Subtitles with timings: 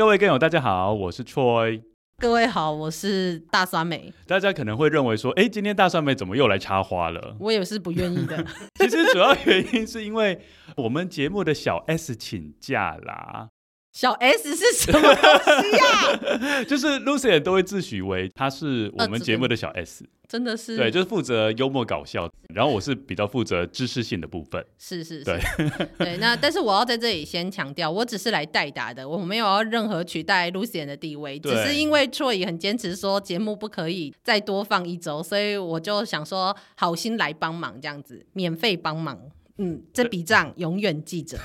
[0.00, 1.82] 各位更友，大家好，我是 Troy。
[2.16, 4.10] 各位好，我是大酸梅。
[4.26, 7.36] 大家可能会认为说，哎，今天大酸梅怎么又来插花了？
[7.38, 8.42] 我也是不愿意的。
[8.80, 10.40] 其实主要原因是因为
[10.74, 13.50] 我们节目的小 S 请假啦。
[13.92, 16.64] 小 S 是什么东西呀？
[16.64, 24.64] 就是 Lucien 都会自诩为她是我们节目的小 S，真的是对，就是负责幽默搞笑，然后我是比较负责知识性的部分。
[24.78, 25.40] 是是是，对
[25.98, 26.16] 对。
[26.18, 39.18] 那但是我要在这里先强调，我只是来代打的，我没有要任何取代 Lucian 的地位，只是因为 Troy 很坚持说节目不可以再多放一周，所以我就想说好心来帮忙这样子，免费帮忙。
[39.58, 41.36] 嗯，这笔账永远记着。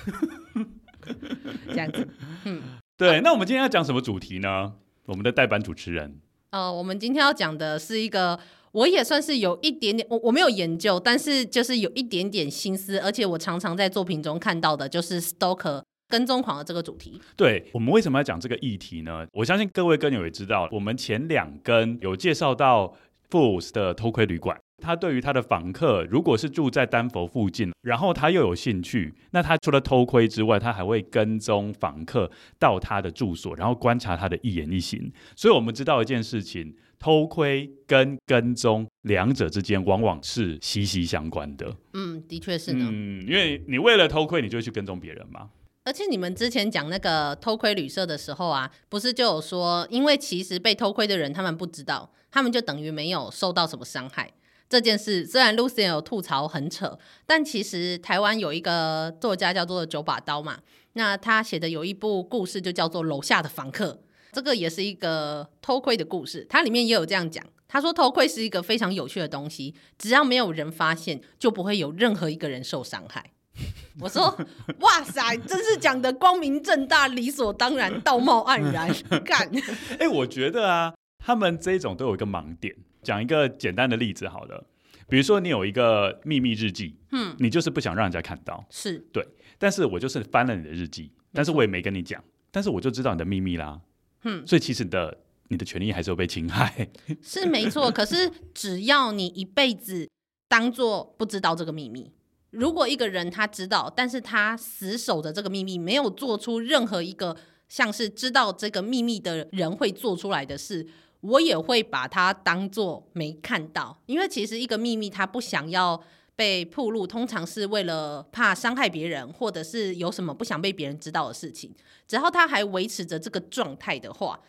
[1.70, 2.08] 这样子，
[2.45, 2.61] 嗯，
[2.95, 4.73] 对，那我们今天要讲什么主题呢？
[5.05, 8.39] 我们的代班主持人，呃，我们今天要讲的是一个，
[8.76, 17.22] 我也算是有一点点，我我没有研究，但是就是有一点点心思，而且我常常在作品中看到的，就是 stalker 跟踪狂的这个主题。
[17.38, 19.26] 对，我们为什么要讲这个议题呢？
[19.32, 22.94] 我相信各位跟友也知道，我们前两根有介绍到
[23.30, 24.58] Fools 的偷窥旅馆。
[24.83, 35.11] 他对于他的房客，如果是住在丹佛附近，然后他又有兴趣，那他除了偷窥之外，他还会跟踪房客到他的住所，然后观察他的一言一行。
[35.36, 41.73] 所以，我们知道一件事情：偷窥跟跟踪两者之间往往是息息相关的。
[41.93, 42.86] 嗯，的确是呢。
[42.92, 45.49] 嗯，因为你为了偷窥，你就会去跟踪别人嘛。
[45.86, 54.30] 而且你们之前讲那个偷窥旅社的时候啊，不是就有说，因为其实被偷窥的人他们不知道，他们就等于没有受到什么伤害。
[54.68, 60.60] 这件事虽然 Lucien 有吐槽很扯，但其实台湾有一个作家叫做九把刀嘛，
[60.94, 63.94] 那他写的有一部故事就叫做《楼下的房客》，
[64.34, 66.46] 这个也是一个偷窥的故事。
[66.50, 73.32] 它里面也有这样讲，他说偷窥是一个非常有趣的东西，只要没有人发现，就不会有任何一个人受伤害。
[74.02, 74.38] 我说
[74.82, 79.50] 哇塞，真是讲的光明正大、理所当然、道貌岸然， 干！
[79.92, 80.94] 哎、欸，我觉得啊，
[81.25, 82.75] 他们这一种都有一个盲点。
[83.02, 84.63] 讲一个简单的例子好了，
[85.08, 89.27] 比如说你有一个秘密日记，嗯，你就是不想让人家看到，是对，
[89.58, 93.81] 但是我就是翻了你的日记，但是我也没跟你讲，但是我就知道你的秘密啦，
[94.23, 95.17] 嗯，所以其实你的
[95.49, 96.89] 你的权利还是有被侵害，
[97.21, 97.89] 是没错。
[97.89, 100.07] 可是只要你一辈子
[100.47, 102.11] 当做不知道这个秘密，
[102.52, 107.37] 如果一个人他知道，但是他死守着这个秘密，没有做出任何一个
[107.69, 110.87] 像是知道这个秘密的人会做出来的事。
[111.27, 116.02] 我也会把它当做没看到，因为其实一个秘密，他不想要
[116.36, 121.73] 被暴露，通常是为了怕伤害别人，或者是有什么不想被别人知道的事情。
[122.08, 124.39] 只要他还维持着这个状态的话，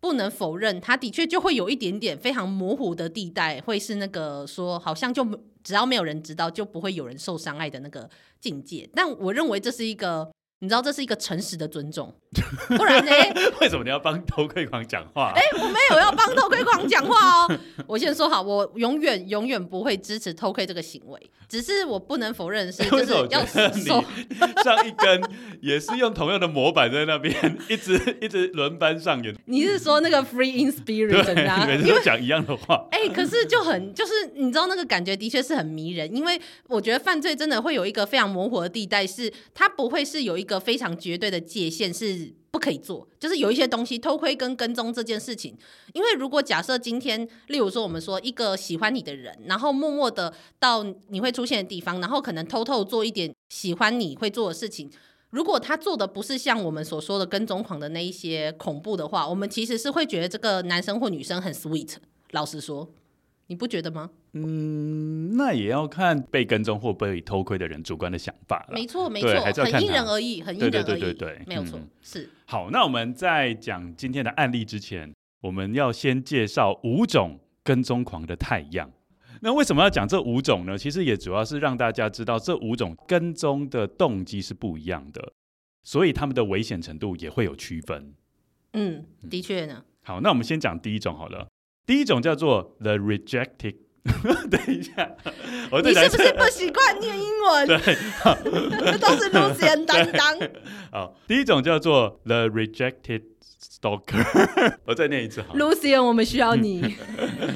[0.00, 5.24] 不能否认，他的确就会有一点点非常模糊的地带，会是那个说好像就
[5.62, 8.08] 只要没有人知道，就不会有人受伤害的那个
[8.40, 8.88] 境界。
[8.94, 10.28] 但我认为这是一个。
[10.60, 12.12] 你知道这是一个诚实的尊重，
[12.76, 13.10] 不然呢？
[13.60, 15.32] 为什么你要帮偷窥狂讲话？
[15.36, 17.58] 哎、欸，我没有要帮偷窥狂讲话哦。
[17.86, 21.30] 我先说好，我永远永远不会支持偷窥这个行为。
[21.48, 24.04] 只是我不能否认的是， 就是要说
[24.62, 25.22] 上一根
[25.62, 29.34] 也是用同样的模板在那边一直一直轮班上演。
[29.46, 31.64] 你是说那个 Free in Spirit 对啊？
[31.66, 32.86] 每次都讲一样的话。
[32.90, 40.48] 哎、欸，可是就很就是你知道那个感觉的确是很迷人，因为我觉得犯罪真的会有一个非常模糊的地带，是它不会是有一个。
[40.48, 45.54] 一个非常绝对的界限是不可以做，就是有一些东西偷窥跟跟踪这件事情，
[45.92, 54.90] 因为如果假设今天，例如说我们说一个喜欢你的人，然后默默的到你会出现的地方，然后可能偷偷做一点喜欢你会做的事情，
[55.28, 61.96] 如果他做的不是像我们所说的跟踪狂的那一些恐怖的话，我们其实是会觉得这个男生或女生很 sweet。
[62.30, 62.88] 老实说。
[63.48, 64.10] 你不觉得吗？
[64.34, 68.74] 嗯，那也要看被跟踪或被偷窥的人主观的想法了。
[68.74, 70.70] 没错，没错，很因人而异，很因人而异。
[70.70, 72.30] 对对对对对，没有错，嗯、是。
[72.44, 75.10] 好，那我们在讲今天的案例之前，
[75.40, 78.90] 我们要先介绍五种跟踪狂的太阳。
[79.40, 80.76] 那为什么要讲这五种呢？
[80.76, 85.32] 其实也主要是让大家知道这五种跟踪的动机是不一样的，
[85.82, 88.12] 所以他们的危险程度也会有区分。
[88.74, 89.82] 嗯，的确呢。
[90.02, 91.48] 好，那我们先讲第一种好了。
[91.88, 93.76] 第一种叫做 The Rejected。
[94.50, 95.16] 等一下，
[95.70, 97.66] 我你是不是不习惯念英文？
[97.66, 97.78] 对，
[98.98, 100.38] 都是 Lucien 担当。
[100.92, 103.22] 好，第一种叫做 The Rejected
[103.62, 104.76] Stalker。
[104.84, 105.54] 我再念一次好。
[105.54, 106.94] Lucian，我们需要你，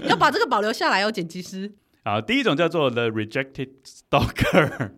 [0.09, 1.71] 要把这个保留下来哦，剪辑师。
[2.05, 4.93] 好，第一种叫做 The Rejected Stalker。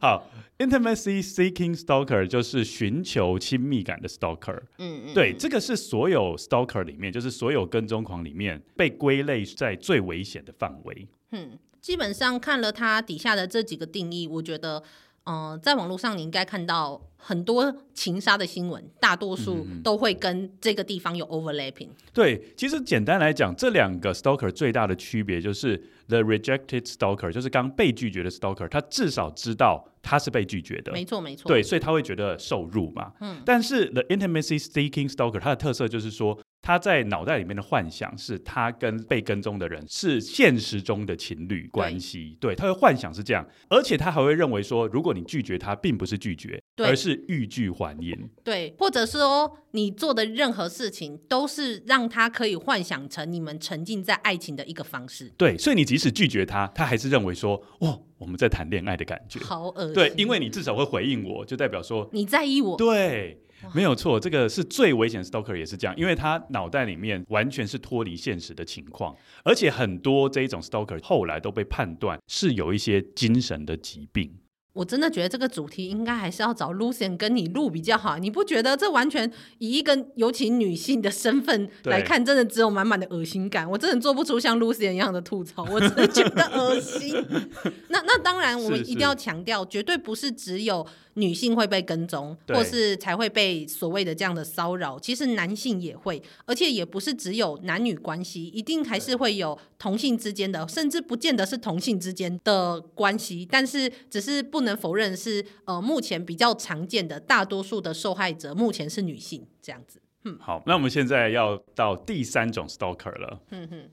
[0.00, 4.62] 好，intimacy seeking stalker 就是寻求亲密感的 stalker。
[4.78, 11.08] 嗯嗯，对，这个是所有 stalker 里面，就是所有跟踪狂里面被归类在最危险的范围。
[11.32, 14.84] 嗯，基本上看了他底下的这几个定义，我觉得。
[15.24, 21.88] 嗯、呃，在网络上你应该看到很多情杀的新闻，大多数都会跟这个地方有 overlapping。
[22.12, 25.76] 对，其实简单来讲，这两个 stalker 最大的区别就是
[26.08, 30.92] the rejected stalker，就是刚被拒绝的 stalker，他至少知道他是被拒绝的。
[30.92, 31.48] 没错，没错。
[31.48, 33.12] 对，所以他会觉得受辱嘛。
[33.20, 33.40] 嗯。
[33.46, 36.38] 但是 the intimacy seeking stalker，它的特色就是说。
[36.64, 63.38] 他在脑袋里面的幻想是他跟被跟踪的人是现实中的情侣关系，对，对，他的幻想是这样，而且他还会认为说，如果你拒绝他，并不是拒绝，而是欲拒还迎，对，或者是说你做的任何事情都是让他可以幻想成你们沉浸在爱情的一个方式，对，所以你即使拒绝他，他还是认为说，哦，我们在谈恋爱的感觉，好恶心，对，因为你至少会回应我，就代表说你在意我，对。
[63.72, 69.14] 没有错，这个是最危险的 stalker 也是这样，因为他脑袋里面完全是脱离现实的情况，
[69.44, 74.38] 而且很多这一种 stalker 后来都被判断是有一些精神的疾病。
[74.74, 83.70] 我真的觉得这个主题应该还是要找 Lucien 跟你录比较好，你不觉得这完全以一个尤其女性的身份来看，真的只有满满的恶心感。
[83.70, 87.14] 我真的做不出像 Lucien 一样的吐槽，我真的觉得恶心。
[87.86, 90.84] 那那当然，我们一定要强调，绝对不是只有
[91.14, 94.98] 女性会被跟踪，或是才会被所谓的这样的骚扰。
[94.98, 104.64] 其实男性也会，而且也不是只有男女关系，一定还是会有同性之间的，甚至不见得是同性之间的关系，但是只是不。
[104.64, 110.00] 能否认是呃，目前比较常见的，大多数的受害者目前是女性这样子。
[110.24, 113.38] 嗯，好，那我们现在要到第三种 stalker 了。
[113.50, 113.90] 嗯哼，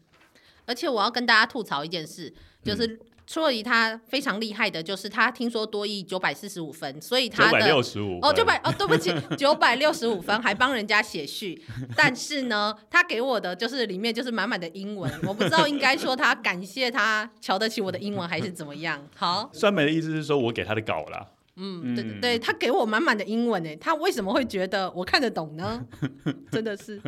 [0.66, 2.98] 而且我要跟大家吐槽一件事，就是。
[3.32, 11.62] 嗯戳离他非常厉害的，就是他听说多益九百四十五分，所以他的九百六十五哦，九百哦，对不起， 九百六十五分还帮人家写序，
[11.96, 19.02] 但是呢，他给我的就是里面就是满满的英文，我不知道应该说他感谢他瞧得起我的英文还是怎么样。
[19.16, 21.32] 好，酸梅的意思是说我给他的稿了。
[21.56, 25.86] 嗯，对对对，他给我满满的英文诶，他为什么会觉得我看得懂呢？
[26.52, 27.02] 真的是。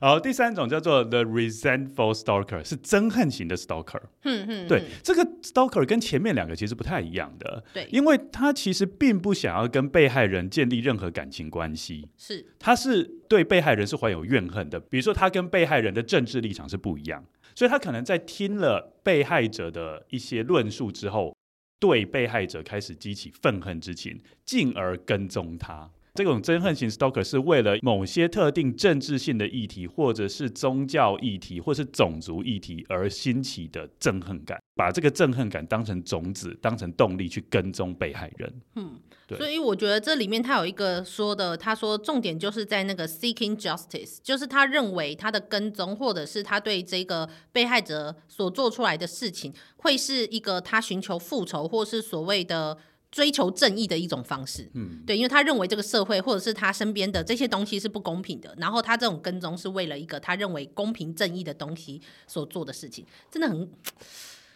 [0.00, 4.00] 好，第三种叫做 the resentful stalker，是憎恨型的 stalker。
[4.22, 7.64] 嗯嗯，对，这个 stalker 跟前面两个其实不太一样的。
[7.72, 12.08] 对，因为他其实并不想要跟被害人建立任何感情关系。
[12.16, 14.78] 是，他是对被害人是怀有怨恨的。
[14.78, 17.24] 比如说，他跟被害人的政治立场是不一样，
[17.54, 21.36] 所以他可能在听了被害者的一些论述之后，
[21.80, 25.90] 对被害者开始激起愤恨之情，进而跟踪他。
[26.18, 38.52] 这种憎恨型 stalker 是为了某些特定政治性的议题，或者是宗教议题，或是种族议题而兴起的憎恨感，把这个憎恨感当成种子，当成动力去跟踪被害人。
[38.74, 38.98] 嗯，
[39.28, 52.76] 对，所以我觉得这里面他有一个说的，他说重点就是在那个 seeking justice，就是他认为他的跟踪或者是他对这个被害者所做出来的事情，会是一个他寻求复仇或是所谓的。
[53.10, 63.68] 追求正义的一种方式，嗯，对，因为他认为这个社会或者是他身边的这些东西是不公平的，然后他这种跟踪是为了一个他认为公平正义的东西所做的事情，真的很，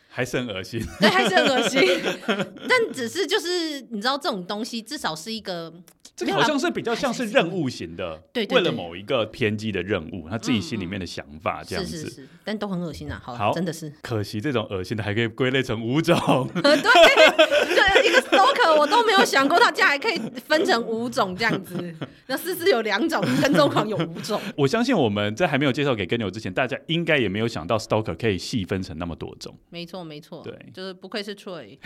[0.09, 1.81] 还是很恶心，对，还是很恶心，
[2.69, 5.73] 但只是就是你知道这种东西至少是一个。
[6.15, 13.91] 这个好像是比较像是任务型的，对，对，对，为了某一个偏激的任务，他自己心里面的想法这样子，是是是，但都很恶心啊，好，好，真的是。
[14.03, 16.15] 可惜，这种恶心的还可以归类成五种，
[16.53, 17.72] 对，对，
[18.05, 21.95] 一个 stalker 我都没有想过，他竟然还可以分成五种这样子，
[22.27, 31.79] 那思思有两种，跟踪狂有五种，我相信我们在还没有介绍给跟牛之前，大家应该也没有想到 stalker 可以细分成那么多种，没错没错，对，就是不愧是 Troy，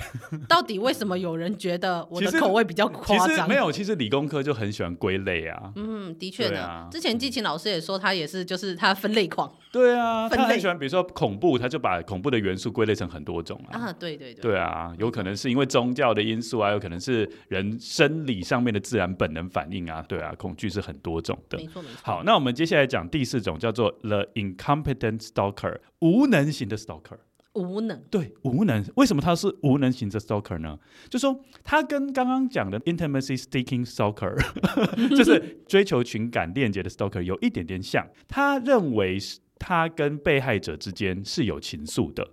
[0.48, 3.28] 到底为什么有人觉得我的口味比较夸张？
[3.28, 4.86] 其实没有，其实理工科就很喜欢。
[4.96, 6.62] 归类啊，嗯，的确的。
[6.62, 9.52] 啊、之前季琴老师也说，他也是，就是他分类狂。
[9.70, 13.78] 对啊，分他很喜欢，比如说恐怖，他就把恐怖的元素归类成很多种啊。
[13.78, 14.40] 啊，对对对。
[14.40, 20.02] 对啊，有可能是因为宗教的因素啊，有可能是人生理上面的自然本能反应啊。
[20.08, 21.56] 对啊，恐惧是很多种的。
[21.58, 21.96] 没错没错。
[22.02, 27.18] 好，那我们接下来讲第四种，叫做 The Incompetent Stalker，无能型的 Stalker。
[27.54, 30.78] 无能，对，无能，为什么他是无能型的 stalker 呢？
[31.08, 34.36] 就说他跟刚刚讲的 intimacy seeking stalker，
[35.16, 38.06] 就是追求情感链接的 stalker 有一点点像。
[38.28, 39.16] 他认为
[39.58, 42.28] 他跟被害者之间是有情愫的，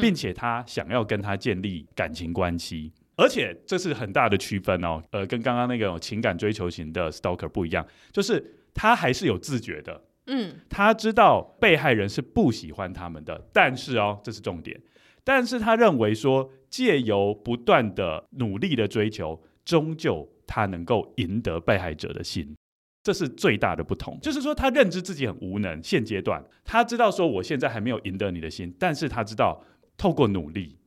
[0.00, 5.02] 并且他想要跟他建立感情关系，而且这是很大的区分哦。
[5.10, 10.04] 呃，跟刚刚那个情感追求型的 stalker 不一样，就是他还是有自觉的。
[10.28, 14.80] 嗯，他知道被害人是不喜欢他们的，但是哦，这是重点。
[15.24, 22.56] 但是他认为说，借由不断的努力的追求，终究他能够赢得被害者的心，
[23.02, 24.18] 这是最大的不同。
[24.22, 29.62] 就是说，他认知自己很无能，现阶段他知道说，我现在还没有赢得你的心，但是他知道
[29.96, 30.77] 透过努力。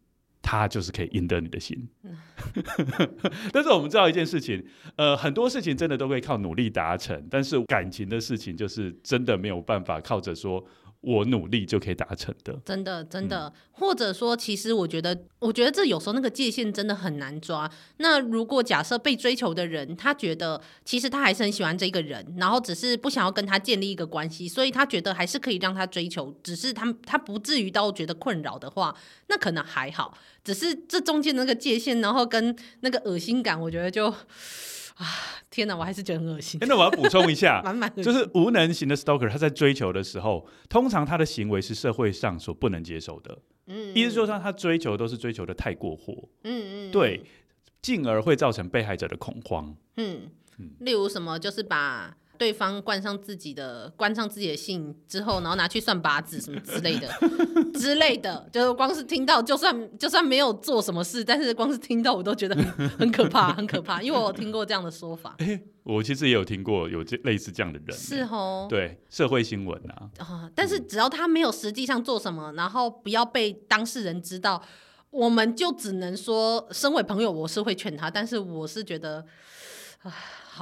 [0.41, 1.87] 他就是可以赢得你的心，
[3.53, 4.63] 但是我们知道一件事情，
[4.95, 10.65] 呃，很多事情真的都会靠努力达成，但是感情的事情就是真的没有办法靠着说。
[11.01, 17.67] 我努力就可以达成的，真的真的，嗯、或者说，其实我觉得，我觉得这有时候那个界限真的很难抓。
[17.97, 28.95] 那如果假设被追求的人，他觉得其实他还是很喜欢这个人，然后只是不想要跟他建立一个关系，所以他觉得还是可以让他追求，只是他他不至于到觉得困扰的话，
[29.27, 30.15] 那可能还好。
[30.43, 34.13] 只是这中间那个界限，然后跟那个恶心感，我觉得就。
[35.01, 35.07] 啊
[35.49, 36.59] 天哪，我还是觉得很恶心。
[36.61, 37.61] 那我要补充一下，
[38.01, 43.37] 就是无能型的 stalker，他在追求的时候，通常他的行为是社会上所不能接受的。
[43.67, 46.13] 嗯，意思就是说，他追求都是追求的太过火。
[46.43, 47.21] 嗯嗯，对，
[47.81, 49.75] 进而会造成被害者的恐慌。
[49.97, 52.15] 嗯嗯，例如什么，就是把。
[52.41, 57.07] 对方冠上自己的冠上自己的姓之后，然后拿去算八字什么之类的
[57.75, 65.35] 之类的，就是光是听到，就算就算没有做什么事，但是光是听到我都觉得很很可怕，很可怕，因为我有听过这样的说法。
[65.37, 74.63] 欸，我其实也有听过有这类似这样的人，是哦，对，社会新闻啊，啊，但是只要他没有实际上做什么，然后不要被当事人知道，
[75.11, 79.27] 我们就只能说，身为朋友，我是会劝他，但是我是觉得，
[80.01, 80.11] 唉。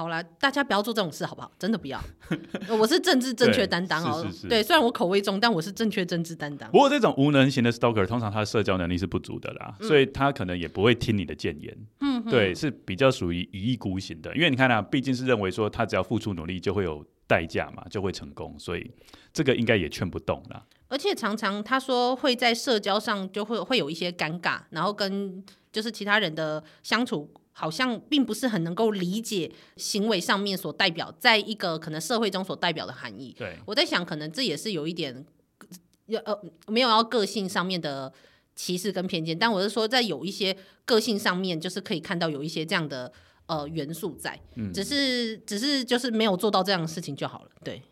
[0.00, 1.52] 好啦，大家不要做这种事，好不好？
[1.58, 2.02] 真的不要。
[2.80, 4.24] 我是政治正确担当哦。
[4.24, 6.70] 是是是对，虽然我口味重，但我是正确政治担当。
[6.70, 11.76] 不过这种无能型的 stalker，通常他的社交能力是不足的啦，嗯、所以他可能也不会听你的谏言。
[12.00, 14.34] 嗯，对，是比较属于一意孤行的。
[14.34, 18.90] 因为你看啊，毕竟是认为说他只要付出努力就会有代价嘛，就会成功，所以
[19.34, 20.64] 这个应该也劝不动啦。
[20.88, 27.30] 而且常常他说会在社交上就会会有一些尴尬，然后跟就是其他人的相处。
[27.52, 33.34] 好像并不是很能够理解行为上面所代表，在一个可能社会中所代表的含义。
[33.36, 35.26] 对，我在想，可能这也是有一点，
[36.24, 38.12] 呃，没有要个性上面的
[38.54, 43.12] 歧视跟偏见，但我是说，在有一些个性上面，就是可以看到有一些这样的
[43.46, 47.50] 呃元素在，嗯，只是只是就是没有做到这样的事情就好了。
[47.62, 47.82] 对，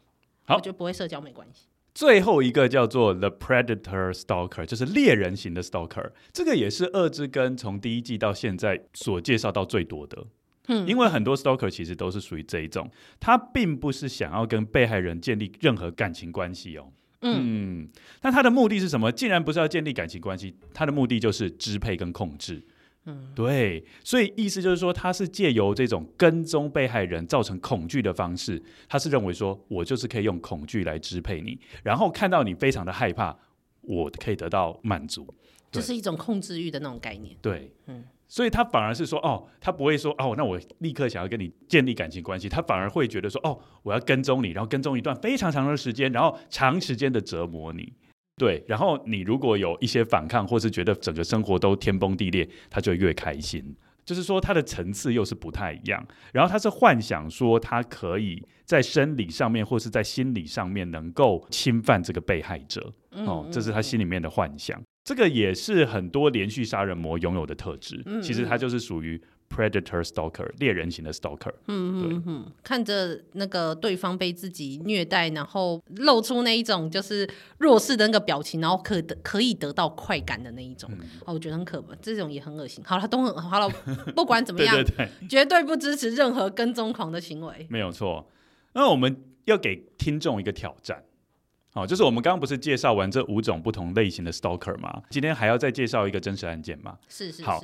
[0.45, 1.67] 好，我觉得不会社交没关系。
[1.99, 10.25] 最后一个叫做 The Predator Stalker，就是猎人型的 Stalker，这个也是二之根从第一季到现在所介绍到最多的。
[10.69, 12.88] 嗯，因为很多 Stalker 其实都是属于这一种，
[13.19, 16.93] 他并不是想要跟被害人建立任何感情关系哦。
[17.23, 17.88] 嗯，
[18.23, 19.11] 那他的目的是什么？
[19.11, 22.64] 既然不是要建立感情关系，他的目的就是支配跟控制。
[23.11, 33.35] 嗯，对，所以意思就是说，他是借由这种跟踪被害人造成恐惧的方式，他是认为说，我就是可以用恐惧来支配你，然后看到你非常的害怕，
[33.81, 35.27] 我可以得到满足，
[35.73, 37.35] 就是一种控制欲的那种概念。
[37.41, 47.91] 对，嗯，所以他反而是说，哦，他不会说，哦，那我立刻想要跟你建立感情关系，他反而会觉得说，哦，我要跟踪你，然后跟踪一段非常长的时间，然后长时间的折磨你，
[48.38, 53.75] 对，然后你如果有一些反抗，或是觉得整个生活都天崩地裂，他就越开心。
[54.04, 56.02] 就是说，他的层次又是不太一样。
[56.33, 62.90] 然后他是幻想说，他可以在生理上面或是在心理上面能够侵犯这个被害者。
[63.11, 64.80] 哦，这是他心里面的幻想。
[65.04, 68.02] 这个也是很多连续杀人魔拥有的特质。
[68.23, 69.21] 其实他就是属于。
[69.49, 77.28] Predator stalker 猎人型的 stalker，嗯嗯嗯，看着那个对方被自己虐待，然后露出那一种就是
[77.59, 82.85] 弱势的那个表情，然后可得可以得到快感的那一种，嗯、哦，我觉得很可怕，这种也很恶心。
[82.85, 83.69] 好了，都很好了，
[84.14, 87.67] 不管怎么样， 对对对，绝对不支持任何跟踪狂的行为。
[87.69, 88.31] 没有错。
[88.75, 91.02] 那我们要给听众一个挑战，
[91.73, 95.02] 好，就是我们刚刚不是介绍完这五种不同类型的 stalker 吗？
[95.11, 96.99] 今天还要再介绍一个真实案件吗？
[97.09, 97.45] 是是是。
[97.45, 97.61] 好。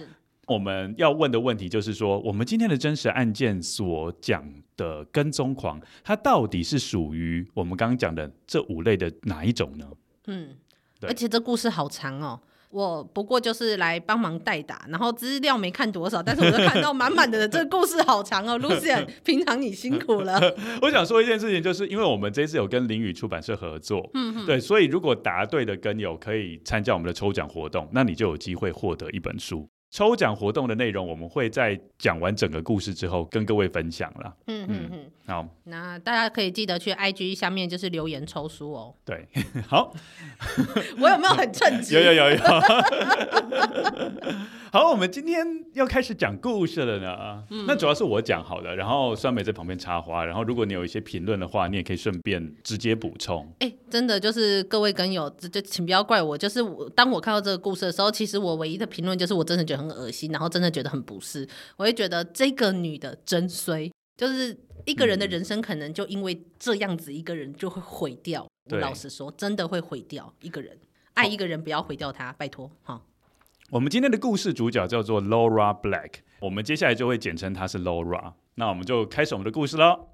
[0.46, 4.44] 我们要问的问题就是说，我们今天的真实案件所讲
[4.76, 9.86] 的跟踪狂，它到底是属于我们刚刚讲的这五类的哪一种呢？
[10.26, 10.56] 嗯，
[11.02, 20.40] 而且这故事好长哦，我不过就是来帮忙代打，然后资料没看多少，但是我就看到满满的这个故事好长哦，Lucian，平常你辛苦了。
[20.82, 29.68] 我想说一件事情，就是因为我们这次有跟林语出版社合作，嗯哼，对，所以如果答对的跟友可以参加我们的抽奖活动，那你就有机会获得一本书。
[29.94, 34.36] 抽奖活动的内容，我们会在讲完整个故事之后跟各位分享了。
[34.48, 38.94] 嗯嗯嗯，好，那大家可以记得去 IG 下面就是留言抽书哦。
[39.06, 39.26] 对，
[39.66, 39.90] 好，
[41.00, 41.94] 我有没有很称职？
[41.94, 42.38] 有有有有。
[44.70, 47.42] 好，我们今天要开始讲故事了呢。
[47.48, 50.24] 嗯、那主要是我讲好的，然后酸梅在旁边插花。
[50.24, 53.46] 然后如果你有一些评论的话，你也可以顺便直接补充。
[53.60, 56.36] 哎、欸，真的就是各位跟友，就请不要怪我。
[56.36, 61.48] 就是我当我看到这个故事的时候，其实我唯一的评论就是我真的觉得很恶心，然后真的觉得很不适。
[61.76, 68.46] 我会觉得这个女的真衰，就是一个人的人生可能就因为这样子一个人就会毁掉。
[68.70, 70.78] 嗯、我老实说，真的会毁掉一个人。
[71.14, 73.00] 爱一个人，不要毁掉他，拜托哈。
[73.70, 76.10] 我们今天的故事主角叫做 Laura Black，
[76.40, 78.32] 我们接下来就会简称她是 Laura。
[78.56, 80.08] 那我们就开始我们的故事喽。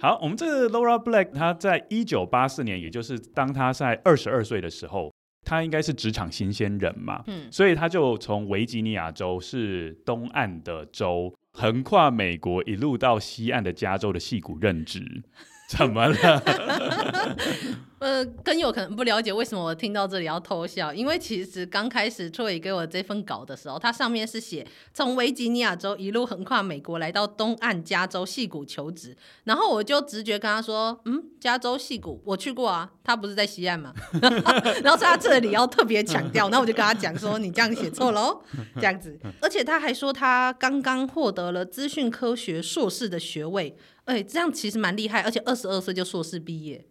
[0.00, 5.12] 好，我们这个 Laura Black，她在一九八四年，也就是当她在二十二岁的时候，
[5.44, 15.22] 她应该是职场新鲜人嘛，嗯，所以她就从维吉尼亚州是东岸的州，横跨美国一路到西岸的加州的戏骨任职。
[15.68, 17.05] 怎么了？
[17.98, 33.94] 呃，跟友可能不了解为什么我听到这里要偷笑，因为其实刚开始 Troy 给我这份稿的时候，它上面是写从维吉尼亚州一路横跨美国来到东岸加州矽谷求职，然后我就直觉跟他说，嗯，加州矽谷我去过啊，他不是在西岸吗？
[34.84, 38.42] 然后他这里要特别强调，那我就跟他讲说，你这样写错喽，
[38.74, 43.74] 这样子，而且他还说他刚刚获得了资讯科学硕士的学位。
[44.04, 46.86] 哎、这样其实蛮厉害，而且二十二岁就硕士毕业。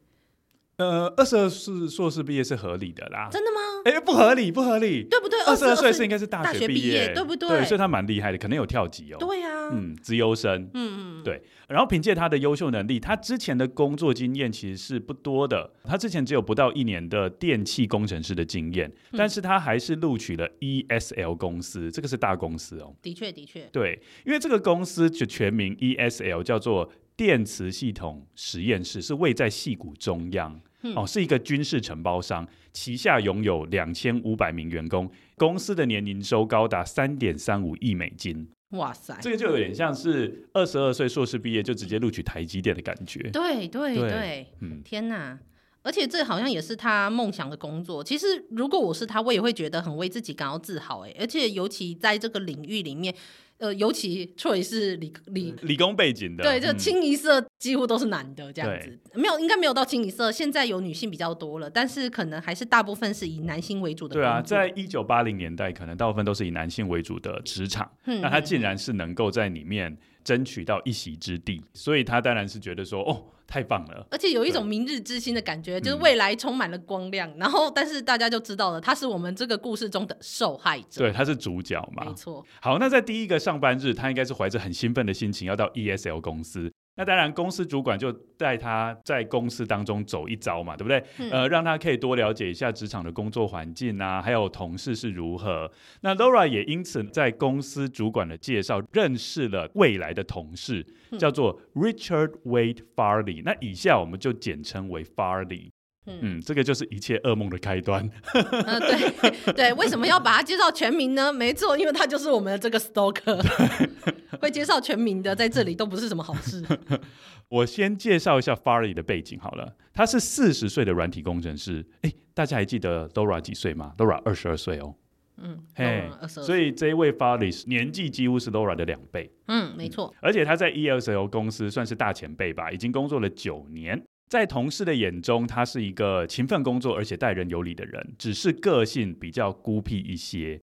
[0.78, 3.30] 呃，二十二岁硕士毕业是合理的啦。
[3.32, 3.60] 真的吗？
[3.86, 5.40] 哎、欸，不合理，不合理，对不对？
[5.46, 7.48] 二十二岁是应该是大学毕业，业，对不对？
[7.48, 9.18] 对，所以他蛮厉害的，可能有跳级哦。
[9.20, 11.42] 对呀、啊，嗯，资优生，嗯嗯，对。
[11.70, 22.94] 然后凭借他的优秀能力，他之前的工作经验其实是不多的，他之前只有不到一年的电气工程师的经验，嗯、但是他还是录取了 ESL 公司，这个是大公司哦。
[23.02, 26.92] 的确，的确，对，因为这个公司就全名 ESL 叫做。
[27.17, 38.47] 电磁系统实验室是位在戏谷中央，嗯、哦，是一个军事承包商，旗下拥有两千五百名员工，公司的年营收高达三点三五亿美金。
[38.71, 43.19] 哇塞，这个就有点像是二十二岁硕士毕业就直接录取台积电的感觉。
[43.32, 45.39] 对对对，对嗯，天哪！
[45.84, 48.04] 而且这好像也是他梦想的工作。
[48.04, 51.06] 其实如果我是他，我也会觉得很为自己感到自豪。
[51.06, 53.15] 哎，而且尤其在这个领域里面。
[53.58, 64.15] 呃，尤其 Troy 是理理理工背景的，对，就清一色几乎都是男的这样子，嗯、没有应该没有到清一色，现在有女性比较多了，但是可能还是大部分是以男性为主的。
[64.15, 73.28] 对啊，在一九八零年代，可能大部分都是以男性为主的职场，嗯、那他竟然是能够在里面争取到一席之地，所以他当然是觉得说，哦。
[73.48, 77.30] 太棒了，而且有一种明日之星的感觉，就是未来充满了光亮。
[77.30, 81.02] 嗯、然后，但是大家就知道了，他是我们这个故事中的受害者。
[81.02, 82.06] 对，他是主角嘛。
[82.06, 82.44] 没错。
[82.60, 86.74] 好，那在第一个上班日，他应该是怀着很兴奋的心情要到 ESL 公司。
[86.97, 91.03] 那当然，公司主管就带他在公司当中走一遭嘛，对不对？
[91.17, 95.69] 嗯、呃，让他可以多了解一下职场的工作环境啊，还有同事是如何。
[96.01, 100.86] 那 Laura 也因此在公司主管的介绍认识了未来的同事，
[101.19, 103.41] 叫做 Richard Wade Farley。
[103.43, 105.71] 那以下我们就简称为 Farley。
[106.08, 108.08] 嗯，嗯，这个就是一切噩梦的开端。
[108.34, 111.32] 嗯，对对，为什么要把它介绍全名呢？
[111.34, 113.41] 没错，因为他就是我们的这个 stalker，
[114.39, 116.63] 会介绍全名的，在这里都不是什么好事。
[117.50, 121.86] 我先介绍一下 Farley 的背景好了，他是四十岁的软体工程师。
[122.02, 124.96] 哎，大家还记得 Laura 几岁吗，Laura 二十二岁哦。
[125.38, 129.30] 嗯，嘿，所以这一位 Farley 年纪几乎是 Laura 的两倍。
[129.48, 130.13] 嗯，没错。
[130.22, 134.02] 而且他在 ESL 公司算是大前辈吧，已经工作了九年。
[134.36, 140.60] 在同事的眼中，他是一个勤奋工作而且待人有礼的人，只是个性比较孤僻一些。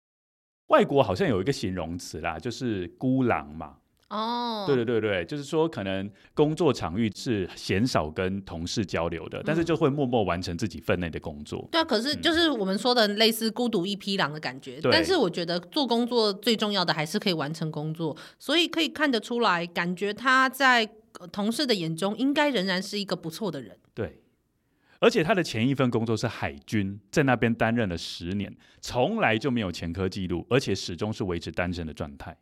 [0.67, 3.77] 外国好像有一个形容词啦，就是孤狼嘛。
[4.09, 11.69] 哦，对对对对，就是说可能工作场域是鲜少跟同事交流的，嗯、但是就会默默完成自己分内的工作。
[11.71, 14.81] 对啊，可是就是我们说的类似孤独一匹狼的感觉。
[14.83, 20.85] 嗯、但是我觉得做工作最重要的还是可以完成工作，所以可以看得出来，感觉他在
[21.29, 23.79] 同事的眼中应该仍然是一个不错的人。
[23.95, 24.23] 对，
[24.99, 32.37] 而且他的前一份工作是海军，在那边担任了十年，从来就没有前科记录，而且始终是维持单身的状态。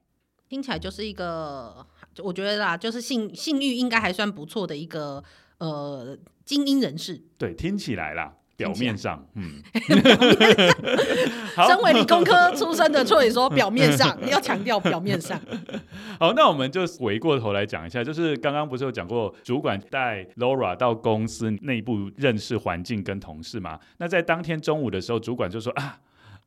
[0.49, 1.87] 听起来就是一个，
[2.23, 5.23] 我觉得啦，就是性性欲应该还算不错的一个
[5.59, 7.23] 呃精英人士。
[7.37, 9.63] 对，听起来啦，表面上，嗯，
[11.67, 15.41] 身为理工科出身的，所以说表面上你 要强调表面上。
[16.19, 23.79] 好，那我们就回过头来讲一下，就是刚刚不是有讲过，主管带 Laura 到公司内部认识环境跟同事嘛？
[23.99, 26.01] 那在当天中午的时候，主管就说啊。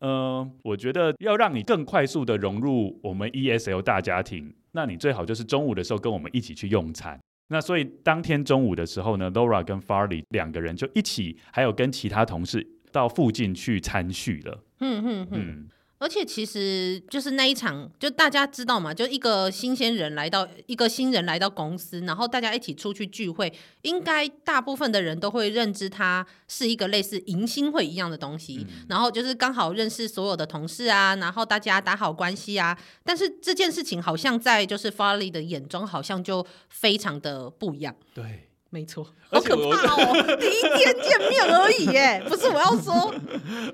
[0.03, 7.19] 嗯、呃，我觉得要让你更快速的融入我们 ESL 大家庭，那你最好就是中午的时候跟我们一起去用餐。
[7.51, 14.63] 那所以当天中午的时候呢，Laura 跟 Farley 两个人就一起，还有跟其他同事到附近去参叙了。
[14.79, 15.69] 嗯嗯嗯。
[16.01, 32.75] 而且其实就是那一场，就大家知道嘛，就一个新鲜人来到，一个新人来到公司，然后大家一起出去聚会，应该大部分的人都会认知它是一个类似迎新会一样的东西，嗯、然后就是刚好认识所有的同事啊，然后大家打好关系啊。
[33.03, 37.95] 但是这件事情好像在就是 Farley 的眼中，好像就非常的不一样。
[38.15, 38.47] 对。
[38.73, 40.35] 没错，好可怕哦！
[40.39, 43.13] 第一天见面而已，耶， 不是我要说。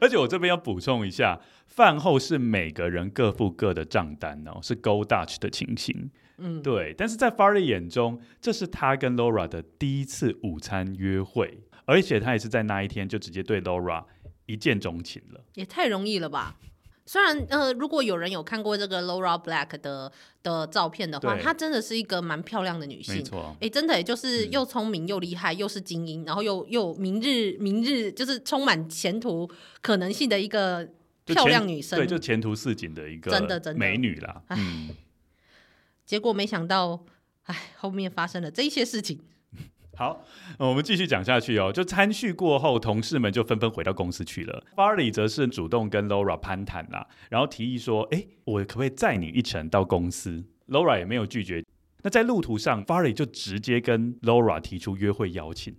[0.02, 6.10] 而且我这边要补充一下，饭后是每个人各付各的账单哦，是 Go Dutch 的情形。
[6.40, 6.96] 嗯，对。
[6.98, 14.04] 但是在 Farley 眼中，这是他跟 Laura 的第一次午餐约会，而且他也是在那一天就直接对 Laura
[14.48, 15.44] 一见钟情了。
[15.54, 16.56] 也太容易了吧？
[17.08, 20.12] 虽然呃，如果有人有看过这个 Laura Black 的
[20.44, 23.16] 的照片的话，她真的是一个蛮漂亮的女性。
[23.16, 29.50] 没错，哎，真的也就是又聪明又厉害，嗯、又是精英，然后又又明日明日就是充满前途
[29.82, 30.86] 可能性的一个
[31.24, 31.98] 漂亮女生。
[31.98, 34.44] 对，就前途似锦的一个真的真的美女啦。
[34.50, 34.90] 嗯，
[36.06, 37.06] 结果没想到，
[37.44, 39.22] 哎，后面发生了这一些事情。
[39.98, 40.24] 好，
[40.60, 41.72] 我们继续讲下去哦。
[41.74, 44.64] 就餐叙过后，同事们就纷纷回到公司去了。
[44.76, 51.66] Farley 则是主动跟 Laura 攀谈啦，然后提议说：“哎，我可不可以载你一程到公司？”Laura 也没有拒绝。
[52.04, 55.76] 那在路途上，Farley 就直接跟 Laura 提出约会邀请。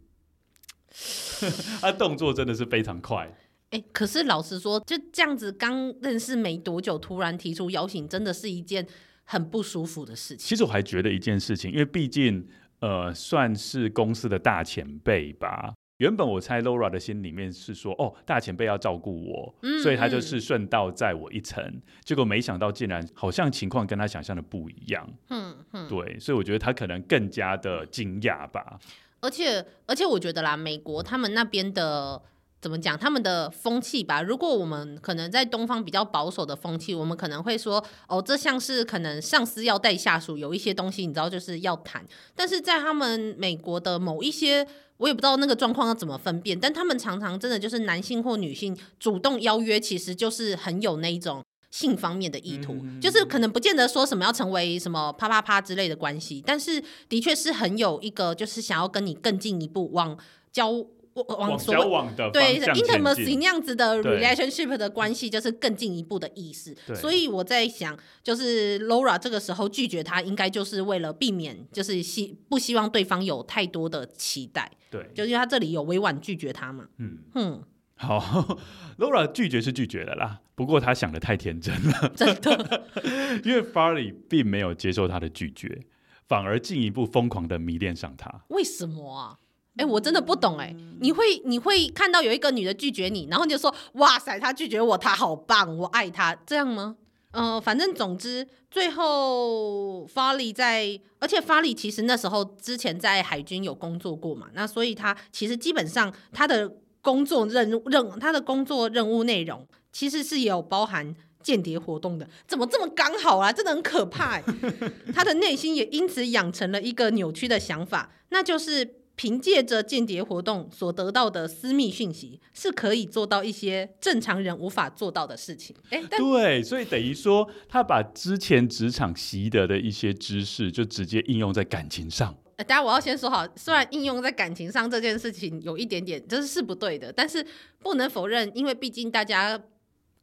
[1.81, 3.33] 他动作真的是非常快。
[3.71, 8.85] 哎，可是老实说，就这样子刚认识没多久，突然提出邀请，真的是一件
[9.23, 10.45] 很不舒服的事情。
[10.45, 12.45] 其实我还觉得一件事情，因为毕竟。
[12.81, 15.73] 呃，算是公司的大前辈吧。
[15.99, 21.61] 原本我猜 Laura 的心里面是说，哦，大前辈要照顾我，嗯、所以他就是顺道载我一程。
[21.65, 25.09] 嗯、结果没想到，竟然好像情况跟他想象的不一样。
[25.31, 28.79] 嗯嗯，对，所以我觉得他可能更加的惊讶吧。
[29.21, 32.23] 而且，而且我觉得啦，美国他们那边的。
[32.61, 34.21] 怎么讲他们的风气吧？
[34.21, 42.05] 如果我们可能在东方比较保守的风气，我们可能会说，哦，这像是可能上司要带下属有一些东西，你知道就是要谈。
[42.35, 44.67] 但是在他们美国的某一些，
[44.97, 60.19] 我也不知道那个状况要怎么分辨，但他们常常真的就是男性或女性主动邀约，其实就是很有那一种性方面的意图，嗯、就是可能不见得说什么要成为什么啪啪啪之类的关系，但是的确是很有一个就是想要跟你更进一步往
[60.51, 60.85] 交。
[61.25, 66.77] 往交往的对 intimacy 那样子的 relationship 的关系，就是更进一步的意思。
[66.95, 74.71] 所以我在想，就是 Laura 这个时候拒绝他，应该就是为了避免，就是希不希望对方有太多的期待。
[74.91, 76.87] 对，就是因为他这里有委婉拒绝他嘛。
[76.99, 77.63] 嗯嗯，
[77.97, 78.59] 好，
[78.99, 82.85] Laura 拒绝是拒绝了啦，不过他想的太天真了，真的。
[83.45, 85.83] 因为 Farley 并没有接受他的拒绝，
[86.27, 88.45] 反而进一步疯狂的迷恋上他。
[88.49, 89.39] 为什么啊？
[89.79, 96.97] 哎、我真的不懂哎、你会你会看到有一个女的拒绝你，然后你就说哇塞，她拒绝我，她好棒，我爱她，这样吗？
[97.31, 106.69] 呃，反正总之，最后 f a l y 在，而且 f a l y 其实那时候之前在海军有工作过嘛，那所以他其实基本上他的
[107.01, 113.53] 工作任务任他的工作任务内容其实是有包含间谍活动的，怎么这么刚好啊？
[113.53, 114.45] 真的很可怕欸。
[115.15, 118.97] 他的内心也因此养成了一个扭曲的想法，那就是。
[119.19, 125.75] 凭借着间谍活动所得到的私密讯息，是可以做到一些正常人无法做到的事情。
[125.91, 132.33] 哎，对，所以等于说，他把之前职场习得的一些知识，就直接应用在感情上。
[132.59, 137.45] 呃，当然我要先说好，虽然应用在感情上这件事情有一点点，就是是不对的，但是
[137.81, 139.61] 不能否认，因为毕竟大家。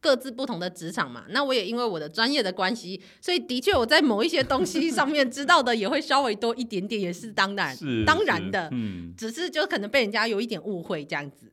[0.06, 11.52] 各自不同的职场嘛，那我也因为我的专业的关系，所以的确我在某一些东西 上面知道的也会稍微多一点点，也是当然，是当然的，嗯，只是就可能被人家有一点误会这样子，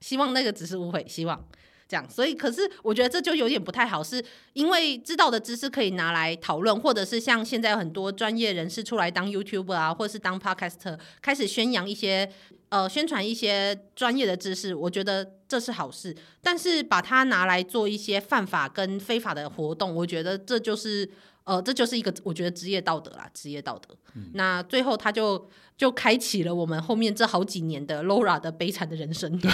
[0.00, 1.46] 希望那个只是误会，希望
[1.92, 4.24] 这样，所以可是我觉得这就有点不太好，是
[4.54, 12.30] 因为知道的知识可以拿来讨论，或者是像现在有很多专业人士出来当 YouTuber 啊，或者是当 Podcaster 开始宣扬一些。
[12.72, 16.16] 呃，宣传一些专业的知识，我觉得这是好事。
[16.40, 21.06] 但是把它拿来做一些犯法跟非法的活动，我觉得这就是
[21.44, 23.94] 呃，这就是一个我觉得职业道德啦，职业道德。
[24.14, 29.30] 嗯、那最后他就就开启了我们后面这好几年的 Laura 的悲惨的人生。
[29.38, 29.50] 对，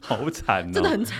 [0.00, 1.16] 好惨、 哦，真的很惨。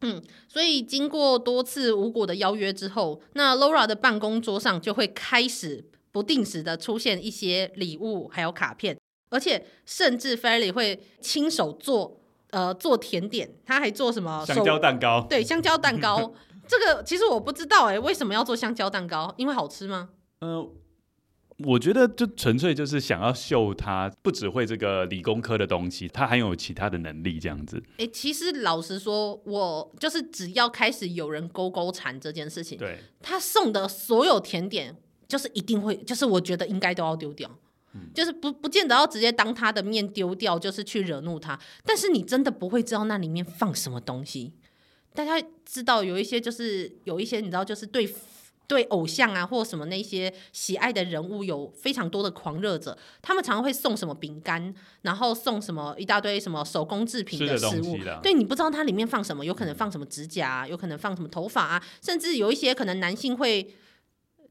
[0.00, 8.96] 嗯，所以经过多次无果的邀约之后，那 Laura 的办公桌上就会开始不定时的出现一些礼物，还有卡片。
[9.30, 15.26] 而且甚至 Fairly 会亲手做呃做甜点，他还做什么香蕉蛋糕？
[15.28, 16.32] 对，香蕉蛋糕。
[16.66, 19.34] 这个其实我不知道哎、欸，为什么要做香蕉蛋糕？
[19.36, 20.10] 因为好吃吗？
[20.40, 20.70] 嗯、呃，
[21.64, 27.82] 我觉得就纯粹就是想要秀他不只会这个理工科的东西，他还有其他的能力这样子。
[27.92, 37.50] 哎、欸，其实老实说，我就是只要开始有人勾勾缠这件事情，对，他送的所有甜点，就是一定会，就是我觉得应该都要丢掉。
[38.14, 41.58] 就是不不见得要直接当他的面丢掉，就是去惹怒他。
[41.84, 44.52] 但是你真的不会知道那里面放什么东西。
[45.14, 48.06] 大家知道有一些就是有一些你知道就是对
[48.68, 57.98] 对偶像啊或什么那些喜爱的人物有非常多的狂热者，他们常常会送什么饼干，然后送什么一大堆什么手工制品的食物。
[58.22, 63.74] 对，你不知道它里面放什么，有可能放什么指甲啊，有可能放什么头发啊，甚至有一些可能男性会。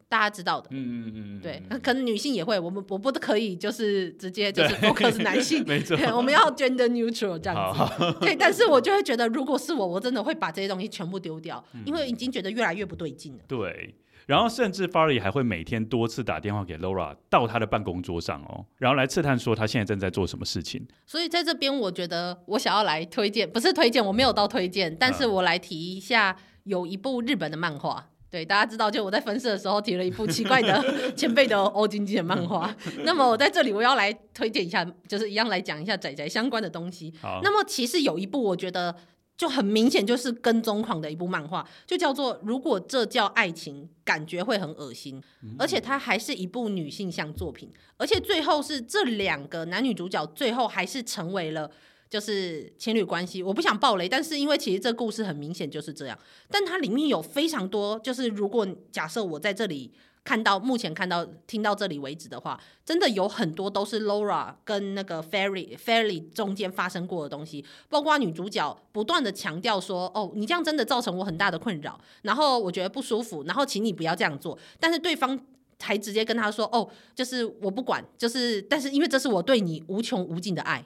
[0.10, 13.40] 大家知道的，嗯嗯嗯，对，可能女性也会，我们我不可以就是直接就是 focus 男性， 没错，我们要 gender neutral 这样子，对，但是我就会觉得，如果是我，我真的会把这些东西全部丢掉，嗯、因为已经觉得越来越不对劲了。
[13.50, 13.94] 对，
[14.28, 20.86] 然后甚至 Farley 还会每天多次打电话给 Laura 到他的办公桌上哦，然后来刺探说他现在正在做什么事情。
[21.06, 28.10] 所以在这边，我觉得我想要来推荐，不是推荐，我没有到推荐，但是我来提一下，有一部日本的漫画。
[28.30, 32.76] 对，大家知道，就我在分社的时候提了一部奇怪的前辈的欧经济的漫画。
[33.06, 37.14] 那么我在这里我要来推荐一下，就是一样来讲一下仔仔相关的东西。
[37.42, 38.94] 那么其实有一部我觉得
[39.38, 45.22] 就很明显就是跟踪狂的一部漫画，就叫做《如果这叫爱情》，感觉会很恶心。
[45.58, 51.70] 而且它还是一部女性向作品，而且最后是这两个男女主角最后还是成为了。
[52.10, 56.18] 就是情侣关系，我不想爆雷，但是因为其实这故事很明显就是这样，
[56.50, 59.92] 但它里面有非常多，就是如果假设我在这里
[60.28, 75.40] 看到，目前看到听到这里为止的话，真的有很多都是 Laura 跟那个 Fairy Fairy 中间发生过的东西，包括女主角不断的强调说，哦，你这样真的造成我很大的困扰，然后我觉得不舒服，然后请你不要这样做，但是对方
[75.80, 80.84] 还直接跟他说，哦，就是我不管，就是但是因为这是我对你无穷无尽的爱。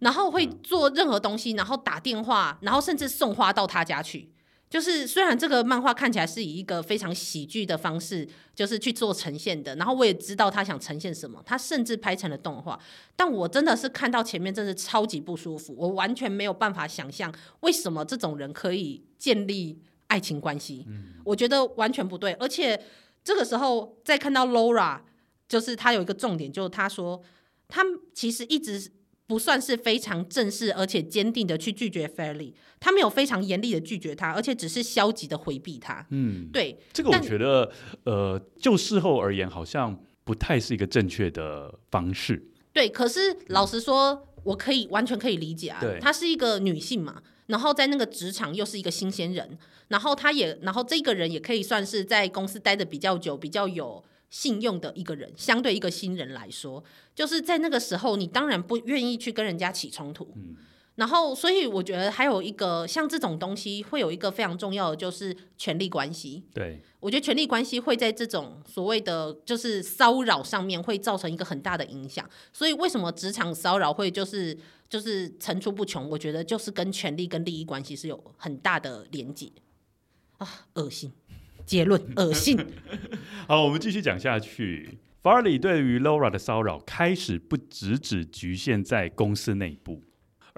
[0.00, 4.28] 然后会做任何东西，然后打电话，然后甚至送花到他家去。
[4.68, 12.78] 就是虽然这个漫画看起来是以一个非常喜剧的方式，就是去做呈现的，然后我也知道他想呈现什么，他甚至拍成了动画。
[13.14, 20.84] 但我真的是看到前面，真的超级不舒服，我完全没有办法想象为什么这种人可以建立爱情关系。
[21.24, 22.32] 我觉得完全不对。
[22.34, 22.80] 而且
[23.22, 25.00] 这个时候再看到 Laura，
[25.48, 27.22] 就是他有一个重点，就是他说
[27.68, 28.90] 他其实一直。
[29.26, 36.06] 不算是非常正式，而且坚定的去拒绝 Fairly，他没有非常严厉的拒绝他，而且只是消极的回避他。
[36.10, 37.70] 嗯，对，这个我觉得，
[38.04, 42.50] 呃，就事后而言，好像不太是一个正确的方式。
[42.72, 45.80] 对，可是老实说，嗯、我可以完全可以理解啊。
[45.80, 49.58] 对，她是一个女性嘛，然后在那个职场又是一个新鲜人，
[49.88, 54.04] 然后她也，然后这个人也可以算是在公司待的比较久，比较有。
[54.30, 56.82] 信用的一个人，相对一个新人来说，
[57.14, 60.32] 就是在那个时候，你当然不愿意去跟人家起冲突。
[60.36, 60.56] 嗯，
[60.96, 66.42] 然后，所以我觉得还有一个像这种东西，会有一个非常重要的，就是权力关系。
[66.52, 72.28] 对，我觉得权力关系会在这种所谓的就是骚扰上面会造成一个很大的影响。
[72.52, 74.56] 所以，为什么职场骚扰会就是
[74.88, 76.08] 就是层出不穷？
[76.08, 79.52] 我觉得就是跟权力跟利益关系是有很大的连结
[80.38, 81.12] 啊，恶心。
[81.66, 82.56] 结论：恶心。
[83.46, 84.98] 好，我们继续讲下去。
[85.22, 90.02] Farley 对于 Laura 的骚扰开始不只只局限在公司内部。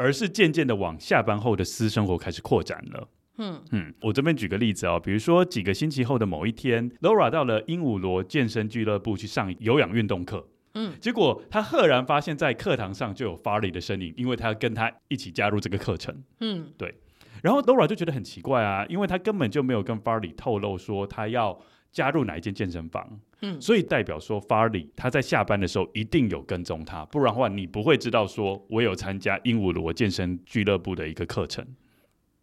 [0.01, 3.09] 而是渐渐的往下班后的私生活开始扩展了。
[3.38, 10.47] 嗯嗯，我这边举个例子哦，比如说几个星期后的某一天，Laura 到了鹦鹉螺健身俱乐部去上有氧运动课。
[10.75, 16.23] 嗯，结果他赫然发现，在课堂上就有 Farley 的身影，因为他跟他一起加入这个课程。
[16.38, 16.94] 嗯，对。
[17.42, 21.59] 然后 Laura 就觉得很奇怪啊，因为他根本就没有跟 Farley 透露说他要
[21.92, 23.20] 加入哪一间健身房。
[23.42, 31.66] 嗯，所以代表说，Farley 他在下班的时候一定有跟踪他，不然的话你不会知道说我有参加鹦鹉螺健身俱乐部的一个课程。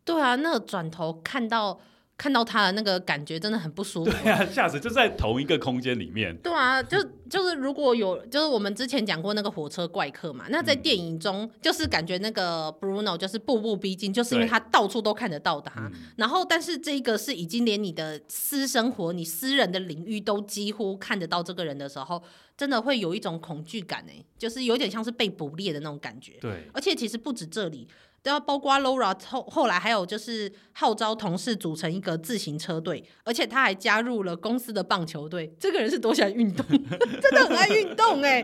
[0.04, 1.80] 对啊，那个转头看到。
[2.18, 4.12] 看到他的那个感觉真的很不舒服。
[4.12, 4.80] 对啊，吓死！
[4.80, 6.36] 就在同一个空间里面。
[6.38, 6.98] 对啊，就
[7.30, 15.92] 就是如果有，就是我们之前讲过那个火车怪客嘛，那在电影中、嗯、就是感觉那个 Bruno 就是步步逼近，就是因为他到处都看得到他。
[16.16, 22.24] 然后，但是这个是已经连你的私生活、你私人的领域都几乎看得到这个人的时候，
[22.56, 26.34] 真的会有一种恐惧感哎，就是有点像是被捕猎的那种感觉。
[26.40, 27.86] 对，而且其实不止这里。
[28.26, 35.54] 都要包括 Laura 后后来还有就是号召同事组成一个自行车队，而且他还加入了公司的棒球队。
[35.60, 36.66] 这个人是多喜欢运动，
[37.22, 38.44] 真的很爱运动哎，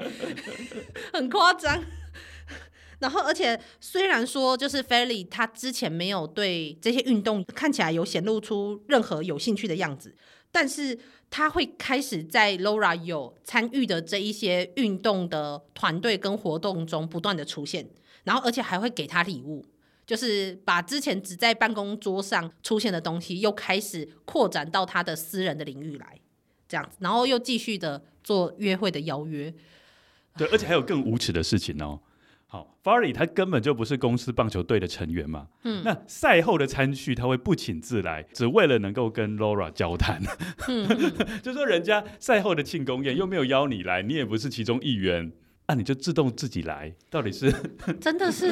[1.11, 1.83] 很夸张。
[2.99, 10.15] 然后，而且虽然说就是 Farley 他之前没有对这些运动看起来有显露出任何有兴趣的样子，
[10.51, 10.99] 但是
[11.31, 17.89] 他会开始在 Laura 有参与的这一些运动的团队跟活动中不断的出现。
[18.23, 19.65] 然后，而且还会给他礼物，
[20.05, 26.19] 就是把之前只在办公桌上出现的东西，又开始扩展到他的私人的领域来，
[26.67, 29.53] 这样子，然后又继续的做约会的邀约。
[30.37, 31.99] 对，而且还有更无耻的事情哦。
[32.47, 35.47] 好，Farley 他根本就不是公司棒球队的成员嘛。
[35.63, 35.81] 嗯。
[35.85, 40.21] 那赛后的餐叙他会不请自来，只为了能够跟 Laura 交谈。
[40.67, 40.85] 嗯。
[41.41, 45.31] 就说人家赛后的庆功宴又没有邀你来，你也不是其中一员。
[45.71, 47.49] 那、啊、你就自动自己来，到底是
[48.01, 48.51] 真的是，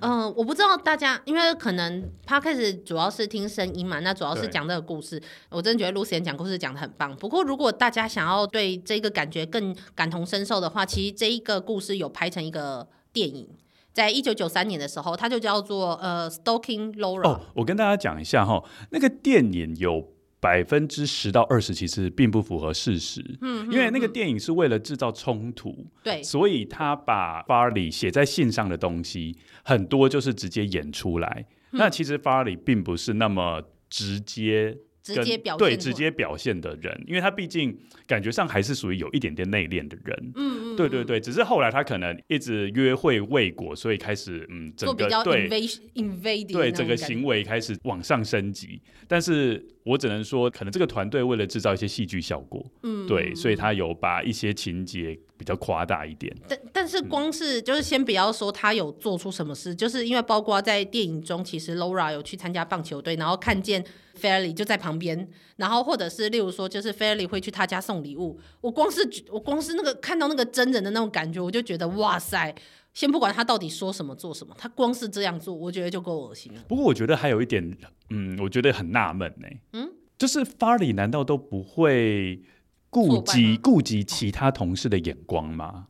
[0.00, 5.18] 嗯、呃，我不知道大家，因为可能 Podcast 主要是听声音嘛，那主要是讲这个故事。
[5.48, 7.16] 我真的觉得 Lucien 讲故事讲的很棒。
[7.16, 13.48] 不过如果大家想要对这个感觉更感同身受的话，其实这一个故事有拍成一个电影，
[13.94, 17.26] 在一九九三年的时候，它就叫做呃 Stalking Laura。
[17.26, 20.12] 哦，我跟大家讲一下哈，那个电影有。
[20.40, 34.78] 百分之十到二十其实并不符合事实，嗯，因为那个电影是为了制造冲突，对，所以他把 Farley 写在信上的东西很多就是直接演出来，嗯、那其实 Farley 并不是那么直接。
[35.02, 40.32] 直接表对直接表现的人，因为他毕竟感觉上还是属于有一点点内敛的人。
[40.34, 45.48] 嗯嗯，对对对，只是后来他可能一直约会未果，所以开始嗯，整个对
[45.94, 48.80] invade 对整个行为开始往上升级。
[49.08, 56.30] 但是我只能说，可能这个团队为了制造一些戏剧效果，嗯，对，所以他有把一些情节比较夸大一点。
[56.46, 63.82] 但但是光是就是先不要说他有做出什么事，就是因为包括在电影中，其实 Laura 有去参加棒球队，然后看见。
[64.20, 65.26] Farley 就在旁边，
[65.56, 68.38] 然后或者是例如说，就是 Farley 会去他家送礼物。
[68.60, 69.00] 我光是
[69.30, 72.54] 我光是那个看到那个真人的那种感觉，我就觉得哇塞！
[72.92, 76.62] 先不管他到底说什么做什么，他光是这样做，我觉得就够恶心了。
[76.68, 77.74] 不过我觉得还有一点，
[78.10, 79.48] 嗯，我觉得很纳闷呢。
[79.72, 82.42] 嗯，就是 Farley 难道都不会
[82.90, 85.86] 顾及顾及其他同事的眼光吗？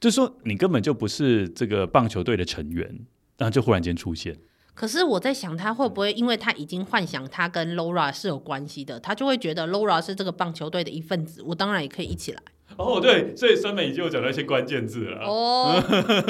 [0.00, 3.06] 就是说你根本就不是这个棒球队的成员，
[3.38, 4.36] 然后就忽然间出现。
[4.74, 12.42] 可是我在想，他会不会因为他已经幻想他跟 Laura 是有关系的，他就会觉得 Laura 是这个棒球队的一份子，我当然也可以一起来。
[12.78, 15.18] 哦，对，所以酸梅已经有讲到一些关键字了。
[15.26, 15.74] 哦，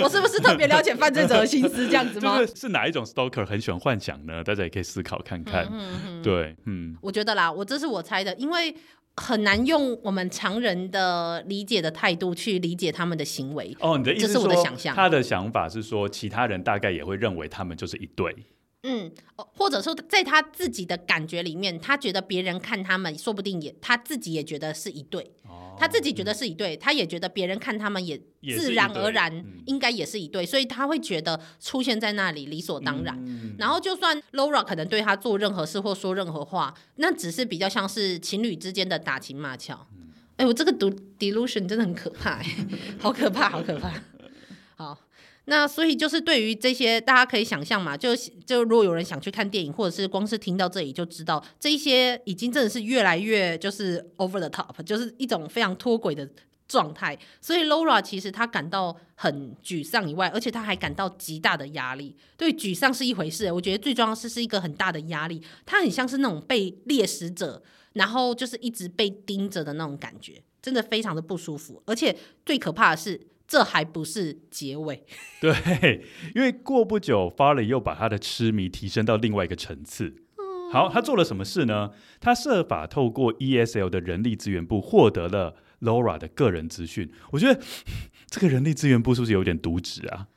[0.03, 2.39] 我是不是特别了解犯罪者的心思这样子吗？
[2.41, 4.43] 就是是哪一种 stalker 很喜欢幻想呢？
[4.43, 5.67] 大家也可以思考看看。
[5.67, 8.75] 嗯嗯嗯对，嗯，我觉得啦，我这是我猜的，因为。
[9.17, 13.77] 很难用我们常人的理解的态度去理解他们的行为。
[13.81, 14.95] 哦，你的意思是我的想象。
[14.97, 18.35] 他的想法是说，其他人大概也会认为他们就是一对。
[18.83, 25.31] 嗯，或者说，在他自己的感觉里面，他觉得别人看他们，说不定也他自己也觉得是一对。
[25.47, 28.19] 哦，他自己觉得是一对，嗯，他也觉得别人看他们也
[28.57, 33.15] 自然而然应该也是一对，嗯，所以他会觉得出现在那里理所当然。
[33.27, 39.87] 嗯，然后，就算 Laura 可能对他做任何事或说任何话，那只是比较像是情侣之间的打情骂俏。
[40.37, 42.43] 哎，嗯，我这个读 delusion 真的很可怕，
[42.99, 43.93] 好可怕，好可怕。
[45.51, 48.15] 那所以就是对于这些，大家可以想象嘛，就
[48.47, 56.31] 就如果有人想去看电影，或者是光是听到这里就知道，这一些已经真的是越来越就是 over the top，就是一种非常脱轨的
[56.69, 57.19] 状态。
[57.41, 62.15] 所以 Laura 其实她感到很沮丧以外，而且她还感到极大的压力。
[62.37, 65.43] 对，沮丧是一回事，我觉得最重要是是一个很大的压力。
[65.67, 67.61] 她很像是那种被猎食者，
[67.95, 71.83] 然后就是一直被盯着的那种感觉，真的非常的不舒服。
[71.87, 73.21] 而且最可怕的是。
[73.51, 75.05] 这还不是结尾，
[75.43, 76.05] 对，
[76.37, 80.15] 因为过不久，Farley 又把他的痴迷提升到另外一个层次。
[80.73, 81.91] 好，他做了什么事呢？
[82.21, 87.11] 他设法透过 ESL 的人力资源部获得了 Laura 的个人资讯。
[87.33, 87.61] 我觉得
[88.31, 90.29] 这个人力资源部是不是有点渎职啊？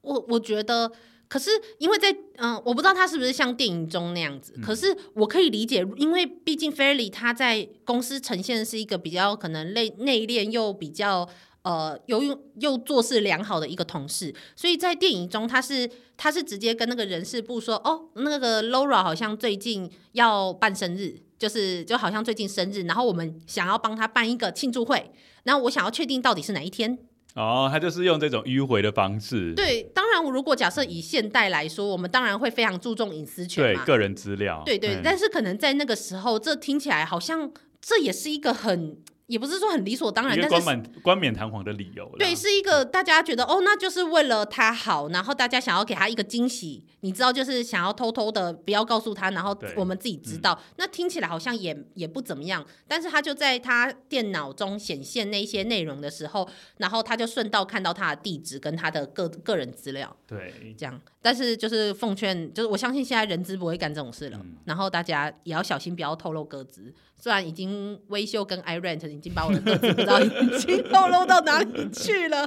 [0.00, 0.90] 我我觉得，
[1.28, 11.28] 可是因为在嗯、呃，我不知道他是不是像电影中那样子，嗯、可是我可以理解，因为毕竟 Farley 他在公司呈现的是一个比较可能内内敛又比较。
[11.62, 25.12] 呃，又又又做事良好的一个同事，所以在电影中，他是他是直接跟那个人事部说，哦，那个 Laura 好像最近要办生日，就是就好像最近生日，然后我们想要帮他办一个庆祝会，
[25.44, 26.98] 然后我想要确定到底是哪一天。
[27.34, 29.54] 哦，他就是用这种迂回的方式。
[29.54, 34.62] 对，当然，如果假设以现代来说，我们当然会非常注重隐私权，对个人资料。
[34.66, 38.96] 对对，嗯、但是可能在那个时候，这听起来好像这也是一个很。
[39.32, 42.06] 也不是说很理所当然，但是冠冕冠冕堂皇的理由。
[42.18, 50.52] 对，是一个大家觉得哦，那就是为了他好，然后大家想要给他一个惊喜，你知道，就是想要偷偷的不要告诉他，然后我们自己知道。
[50.52, 60.14] 嗯、那听起来好像也也不怎么样，但是他就在他电脑中显现那些内容的时候，然后他就顺道看到他的地址跟他的个个人资料。
[60.26, 61.00] 对，这样。
[61.22, 66.92] 但是就是奉劝，就是我相信现在人资不会干这种事了，嗯、然后大家也要小心，不要透露个资。
[67.16, 72.46] 虽然已经微秀跟 iRent 已经把我的不知道已经 透露到哪里去了。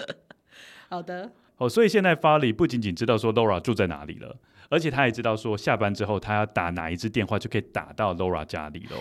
[0.88, 4.36] 好的，哦，所以现在 Farley 不仅仅知道说 Laura 住在哪里了，
[4.68, 8.96] 而且他也知道说下班之后他要打哪一支电话就可以打到 Laura 家里喽。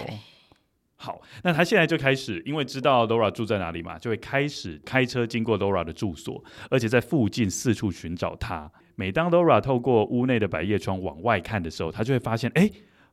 [0.95, 8.71] 好，那他现在就开始，因为知道 Laura 住在哪里嘛，就会开始开车经过 Laura 的住所，而且在附近四处寻找她。
[8.95, 12.69] 每当 Laura 透过屋内的百叶窗往外看的时候，他就会发现，哎。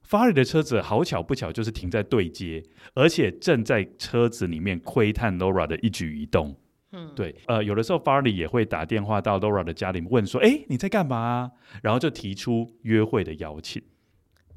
[0.09, 2.63] Farley 的车子好巧不巧就是停在对街，
[2.95, 6.57] 而且正在车子里面窥探 Laura 的一举一动。
[6.93, 13.83] 嗯，对，呃，有的时候 Farley 也会打电话到 Laura 的家里问说：“哎，你在干嘛？”然后就提出约会的邀请。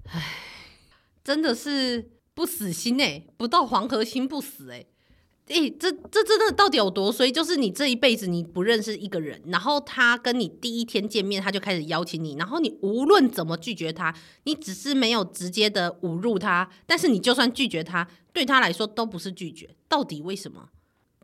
[0.10, 0.22] 唉，
[1.24, 4.86] 真的是不死心哎，不到黄河心不死哎。
[5.48, 7.32] 诶、这这真的到底有多衰？
[7.32, 14.12] 就是你这一辈子你不认识一个人，然后他跟你第一天见面他就开始邀请你，然后你无论怎么拒绝他，
[14.46, 19.70] 你只是没有直接的侮辱他，但是你就算拒绝他，对他来说都不是拒绝。
[19.88, 20.70] 到底为什么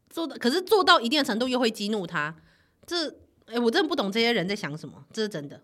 [0.07, 0.37] 做的？
[0.37, 2.35] 可是做到一定的程度又会激怒他。
[2.85, 3.07] 这，
[3.47, 5.03] 诶、我真的不懂这些人在想什么。
[5.11, 5.61] 这是真的，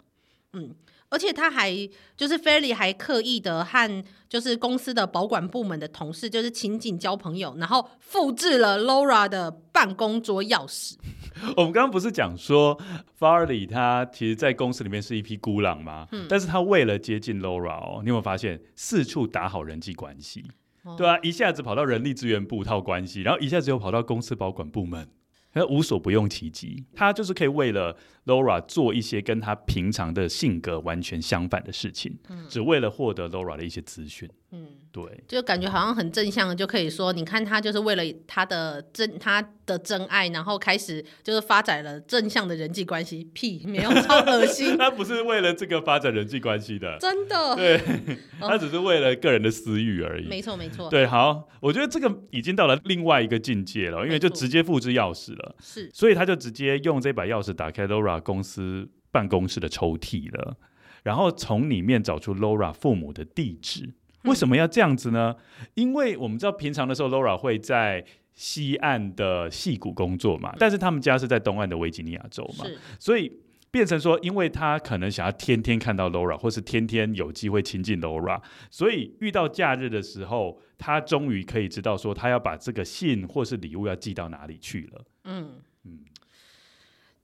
[0.54, 0.74] 嗯。
[1.10, 1.72] 而且他还
[2.16, 10.96] 就是 Farley 还刻意的和就是公司的保管部门的同事就是情景交朋友，然后复制了 Laura 的办公桌钥匙。
[11.56, 12.78] 我们刚刚不是讲说
[13.20, 16.08] Farley 他其实，在公司里面是一匹孤狼吗？
[16.12, 16.26] 嗯。
[16.28, 20.44] 但是他为了接近 Laura 哦，你有没有发现四处打好人际关系？
[20.84, 20.96] 哦。
[20.98, 25.08] 对啊，一下子跑到人力资源部套关系，然后一下子又跑到公司保管部门。
[25.54, 27.98] 他无所不用其极，他就是可以为了
[28.28, 34.30] Laura 做一些跟他平常的性格完全相反的事情，嗯、只为了获得 Laura 的一些资讯。
[34.52, 43.26] 嗯，对，就感觉好像很正向的，就可以说，你看他就是为了他的真他的真爱，然后开始就是发展了正向的人际关系。
[43.34, 44.76] 屁， 没有，超恶心。
[44.80, 47.56] 他不是为了这个发展人际关系的，真的。
[47.58, 47.82] 对，
[48.40, 50.28] 他只是为了个人的私欲而已。
[50.28, 50.90] 没错，没错。
[50.90, 55.56] 对，好，我觉得这个已经到了另外一个境界了，因为就直接复制钥匙了。
[55.60, 60.58] 是，所以他就直接用这把钥匙打开 Laura 公司办公室的抽屉了，
[61.04, 63.94] 然后从里面找出 Laura 父母的地址。
[64.24, 65.36] 为什么要这样子呢？
[65.76, 68.04] 因为我们知道平常的时候，Laura 会在
[68.34, 72.66] 西岸的戏谷工作嘛，但是他们家是在东岸的维吉尼亚州嘛，
[73.00, 73.32] 所以
[73.72, 85.06] 变成说，因为他可能想要天天看到 Laura，或是天天有机会亲近 Laura，所以遇到假日的时候，他终于可以知道说，他要把这个信或是礼物要寄到哪里去了。
[85.24, 85.52] 嗯嗯，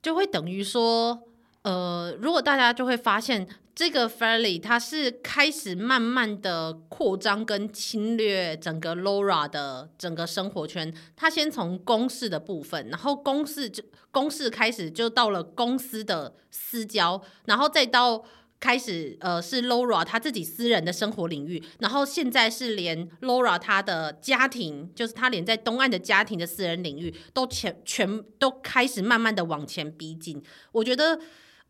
[0.03, 1.23] 就会等于说，
[1.63, 3.47] 呃，如果大家就会发现。
[3.75, 10.93] 这个 Fairly 它是开始慢慢的扩张跟侵略整个 Laura 的整个生活圈。
[11.15, 18.23] 它先从公事的部分，然后公事就公事开始就到了公司的私交，然后再到
[18.63, 30.41] 开始呃是 Laura 她自己私人的生活领域，然后现在是连 Laura 她的家庭，就是她连在东岸的家庭的私人领域都全全都开始慢慢的往前逼近。
[30.71, 31.19] 我觉得，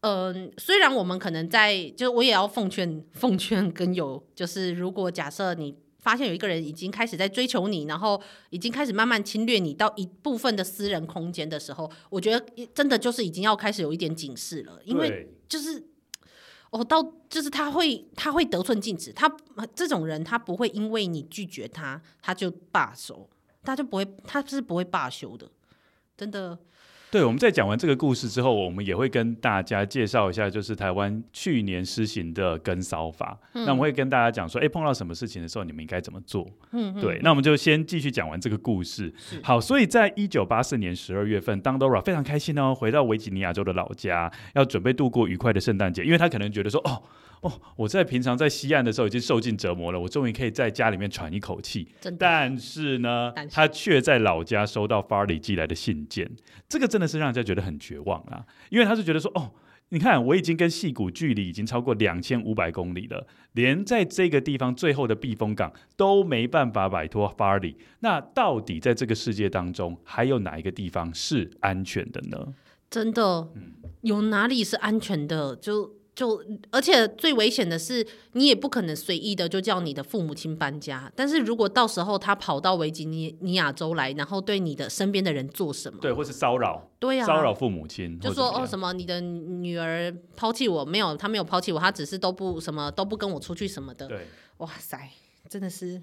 [0.02, 5.76] 嗯、呃，虽然我们可能在，就是我也要奉劝 奉劝跟有，就是如果假设你。
[6.04, 15.82] 发现有一个人已经开始在追求你，然后已经开始慢慢侵略你到一部分的私人空间的时候，我觉得真的就是已经要开始有一点警示了，因为就是
[16.74, 19.32] 哦，到就是他会他会得寸进尺，他
[19.76, 23.30] 这种人他不会因为你拒绝他他就罢手，
[23.64, 25.48] 他就不会他是不会罢休的，
[26.18, 26.58] 真的。
[27.14, 33.38] 对，我们在讲完这个故事之后，我们也会跟大家介绍一下，就是台湾去年施行的跟骚法。
[33.54, 36.44] 嗯、那我们会跟大家讲说，哎，碰到什么事情的时候，你们应该怎么做？
[36.72, 37.20] 嗯，对。
[37.22, 39.14] 那我们就先继续讲完这个故事。
[39.44, 47.04] 好，所以在一九八四年十二月份，当 Laura 非常开心哦，回到维吉尼亚州的老家，要准备度过愉快的圣诞节，因为他可能觉得说，哦。
[47.44, 51.90] 哦，我在平常在西岸的时候已经受尽折磨了，我终于可以在家里面喘一口气。
[52.18, 56.32] 但是呢，是他却在老家收到 Farley 寄来的信件，
[56.70, 58.46] 这个真的是让人家觉得很绝望啊！
[58.70, 59.52] 因为他是觉得说，哦，
[59.90, 72.54] 你看我已经跟戏谷距离已经超过两千五百公里了，连在这个地方最后的避风港都没办法摆脱 Farley，那到底在这个世界当中还有哪一个地方是安全的呢？
[72.90, 73.50] 真的，
[74.00, 75.58] 有哪里是安全的？
[75.58, 76.03] 就。
[76.16, 81.12] 就而且最危险的是，你也不可能随意的就叫你的父母亲搬家。
[81.16, 86.00] 但是如果到时候他跑到维吉尼尼亚州来，然后对你的身边的人做什么？
[86.00, 94.08] 对，或是骚扰，对呀、啊，骚扰父母亲，就说哦什么你的女儿抛弃我，没有，他没有抛弃我，他只是都不什么都不跟我出去什么的。
[94.08, 95.10] 对，哇塞，
[95.50, 96.02] 真的是。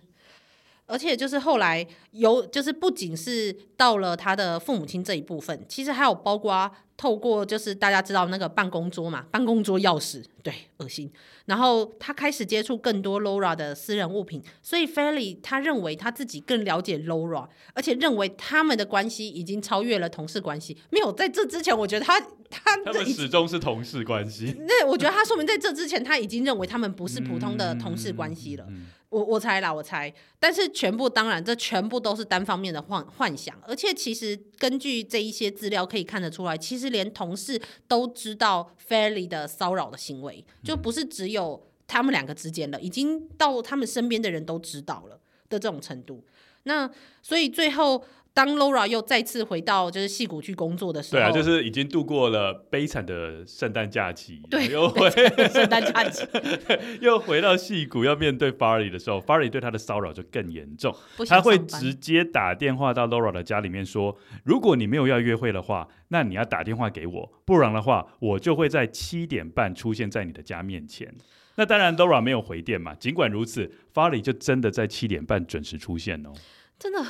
[0.90, 11.10] 而且就是后来有，就是不仅是到了他的父母亲这一部分，其实还有包括透过就是大家知道那个办公桌嘛，办公桌钥匙，对，恶心。
[11.46, 20.76] 然后他开始接触更多 Laura 的私人物品，所以 Farley 他认为他自己更了解 Laura，而且认为他们的关系已经超越了同事关系。
[20.90, 22.20] 没有在这之前，我觉得他
[22.50, 24.54] 他他们始终是同事关系。
[24.66, 28.64] 那我觉得他说明在这之前他已经认为他们不是普通的同事关系了。
[28.68, 46.24] 嗯嗯嗯嗯我我猜啦，我猜，但是全部当然，这全部都是单方面的幻幻想，而且其实根据这一些资料可以看得出来，其实连同事都知道 Farley 的骚扰的行为，就不是只有他们两个之间了，已经到他们身边的人都知道了的这种程度。
[46.62, 46.90] 那
[47.22, 48.04] 所以最后。
[48.32, 55.10] 当 Laura 又再次回到就是戏谷去工作的时候，对啊，就是已经度过了悲惨的圣诞假期，对，又回
[55.52, 56.24] 圣诞假期，
[57.02, 60.94] 又回到戏谷要面对 Farley 的时候，Farley 对他的骚扰就更严重，
[61.28, 71.12] 他会直接打电话到 Laura 的家里面说，如果你没有要约会的话，那你要打电话给我，不然的话，我就会在七点半出现在你的家面前。
[71.56, 76.30] 那当然，Laura 没有回电嘛，尽管如此，Farley 就真的在七点半准时出现哦，
[76.78, 77.04] 真的。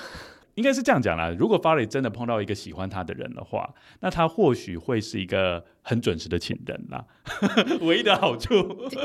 [0.55, 7.05] 应该是这样讲啦，如果法雷真的碰到一个喜欢他的人的话，那他或许会是一个很准时的请人啦。
[7.83, 8.55] 唯一的好处，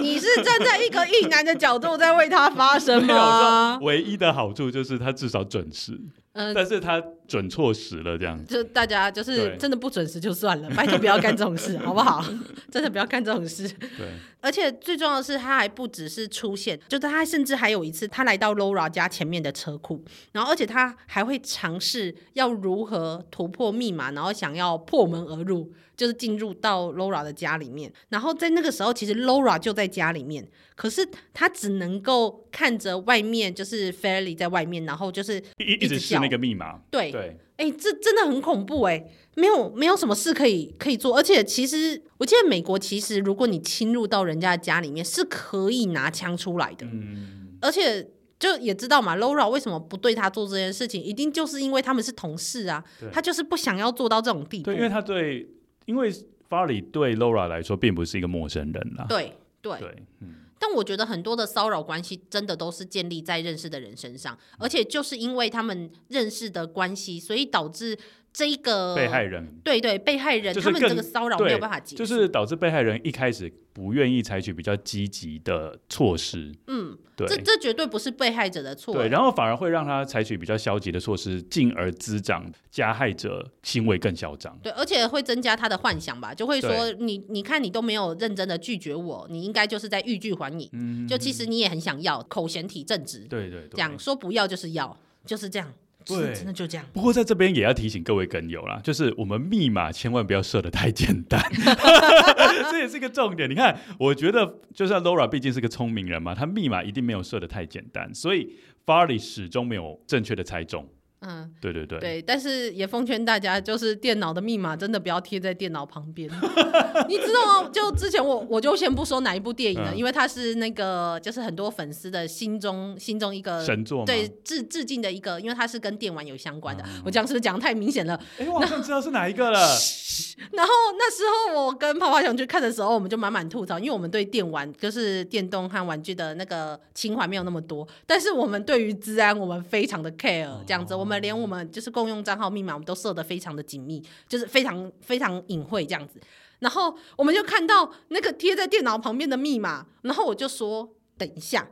[0.02, 3.80] 你是站在一个异男的角度在为他发声吗？
[3.82, 6.00] 唯一的好处就是他至少准时。
[6.34, 8.54] 嗯，但是他准错时了，这样子。
[8.54, 12.24] 就大家就是真的不准时就算了，拜托不要干这种事，好不好？
[12.70, 13.68] 真的不要干这种事。
[13.98, 14.06] 对。
[14.42, 25.74] 而且最重要的是，他还不只是出现，就是他甚至还有一次，他来到 Laura 家前面的车库，然后而且他还会尝试要如何突破密码，然后想要破门而入。
[25.96, 36.80] 就是进入到 Laura 的家里面，然后在那个时候，其实 Laura 就在家里面，可是他只能够看着外面，就是 Farley 在外面，然后就是一一直是那个密码。
[36.90, 48.08] 对对，哎、欸，这真的很恐怖哎、欸，没有没有什么事可以可以做，而且其实我记得美国其实如果你侵入到人家的家里面，是可以拿枪出来的，嗯，而且
[48.40, 55.50] 就也知道嘛，Laura 为什么不对他做这件事情，一定就是因为他们是同事啊，他就是不想要做到这种地步，对，因为他对。
[55.86, 56.12] 因为
[56.50, 59.06] Farley 对 Laura 来说并不是一个陌生人啦。
[59.08, 60.36] 对对对，嗯。
[60.58, 67.98] 但我觉得很多的骚扰关系真的都是建立在认识的人身上，而且就是因为他们认识的关系，所以导致。
[68.36, 76.54] 这一个被害人，对对，被害人他们这个骚扰没有办法解决，就是导致被害人一开始不愿意采取比较积极的措施。
[76.68, 78.94] 嗯，对，这这绝对不是被害者的错。
[78.94, 84.60] 对，然后反而会让他采取比较消极的措施，进而滋长加害者行为更嚣张。
[84.62, 90.70] 对，而且会增加他的幻想吧，就会说你你看你都没有认真的拒绝我，你应该就是在欲拒还迎。
[90.74, 93.20] 嗯，就其实你也很想要，口嫌体正直。
[93.30, 95.74] 对对，对，讲说不要就是要，就是这样。
[96.06, 96.86] 对，真的就这样。
[96.94, 101.42] 不过在这边也要提醒各位跟友啦，就是我们密码千万不要设的太简单，
[102.72, 103.50] 这也是一个重点。
[103.50, 110.88] 你看，我觉得就像 Laura 毕竟是个聪明人嘛，她密码一定没有设的太简单，所以 Farley 始终没有正确的猜中。
[111.28, 116.30] 嗯，对对对，对，但是也奉劝大家，就是电脑的密码真的不要贴在电脑旁边。
[117.10, 117.70] 你知道吗？
[117.74, 126.84] 就之前我我就先不说哪一部电影了，嗯、因为它是那个就是很多粉丝的心中心中一个神作，对致致敬的一个，因为它是跟电玩有相关的。
[126.88, 128.20] 嗯、我这样是不是讲得太明显了？
[128.38, 129.60] 哎，我好像知道是哪一个了。
[130.54, 141.16] 然后那时候我跟泡泡熊去看的时候，我们就满满吐槽，因为我们对电玩就是电动和玩具的那个情怀没有那么多，但是我们对于治安我们非常的 care，这样子我们。
[141.26, 146.20] 连我们就是共用账号密码，我们都设得非常的紧密，就是非常非常隐晦这样子。
[146.60, 151.70] 然后我们就看到那个贴在电脑旁边的密码，然后我就说：“等一下，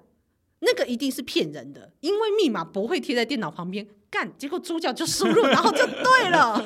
[0.61, 6.63] 那个一定是骗人的，因为密码不会贴在电脑旁边。”干，结果主角就输入，然后就对了，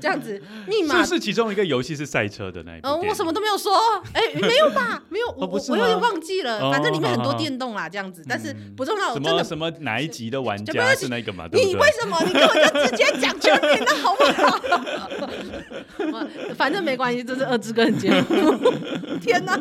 [0.00, 2.86] 这样子密码是是其中一个游戏是赛车的那一部。
[2.86, 3.72] 嗯，我什么都没有说，
[4.12, 5.02] 哎，没有吧？
[5.08, 9.12] 没有，我我有点忘记了，反正里面很多电动啦，这样子，但是不重要。
[9.12, 11.48] 什么什么哪一集的玩家是那个嘛？
[11.52, 14.60] 你为什么你根本就直接讲全名了，好不好？
[16.56, 18.54] 反正没关系，这是二之根节目。
[19.20, 19.58] 天哪！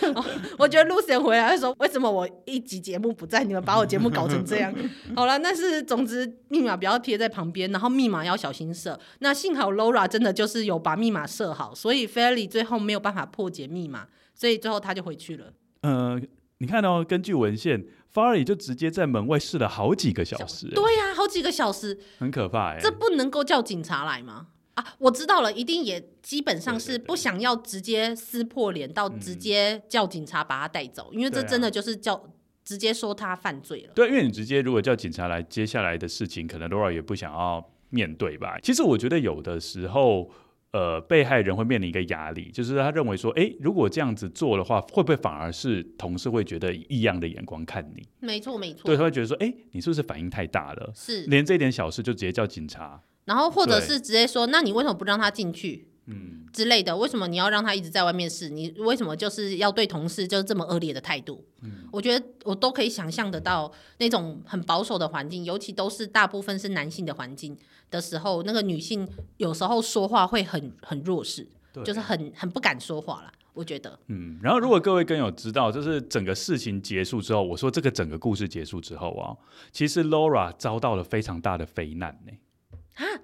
[0.56, 4.72] 我觉得 Lucien 回来的时候，为什么我一集节目不在，你们把我节目搞成这样？
[5.14, 6.69] 好了，但是总之密码。
[6.76, 8.98] 不要贴在旁边，然后密码要小心设。
[9.20, 15.52] 那幸好 Laura 真的就是有把密码设好，所以 Farley 最后没有办法破解密码，所以最后他就回去了。
[15.82, 16.20] 呃，
[16.58, 20.68] 你看哦，根据文献，Farley 就直接在门外试了好几个小时。
[20.68, 22.78] 对呀、啊，好几个小时，很可怕哎。
[22.80, 24.48] 这不能够叫警察来吗？
[24.74, 32.22] 啊，我知道了，一定也基本上是不想要直接撕破脸到直接叫警察把他带走，嗯、因为这真的就是叫。
[32.70, 33.92] 直接说他犯罪了。
[33.96, 38.56] 对，因为你直接如果叫警察来，接下来的事情可能 Laura 也不想要面对吧。
[38.62, 40.30] 其实我觉得有的时候，
[40.70, 48.06] 呃，被害人会面临一个压力，就是他认为说，哎，如果这样子做的话，会不会反而是同事会觉得异样的眼光看你？
[48.20, 48.82] 没错，没错。
[48.84, 50.92] 对，他会觉得说，哎，你是不是反应太大了？
[50.94, 55.88] 是，连这一点小事就直接叫警察，然后或者是直接说，那你为什么不让他进去？
[56.10, 58.48] 嗯，之类的，为什么你要让他一直在外面试？
[58.48, 61.44] 你为什么就是要对同事就是这么恶劣的态度？
[61.62, 67.56] 嗯，我觉得我都可以想象得到那种很保守的环境，尤其都是大部分是男性的环境
[67.90, 71.46] 的时候，那个女性有时候说话会很很弱势，
[71.84, 73.32] 就是很很不敢说话了。
[73.52, 79.36] 我觉得，嗯，然后如果各位更有知道，就是整个事情结束之后，我说这个整个故事结束之后啊，
[79.72, 82.32] 其实 Laura 遭到了非常大的非难呢。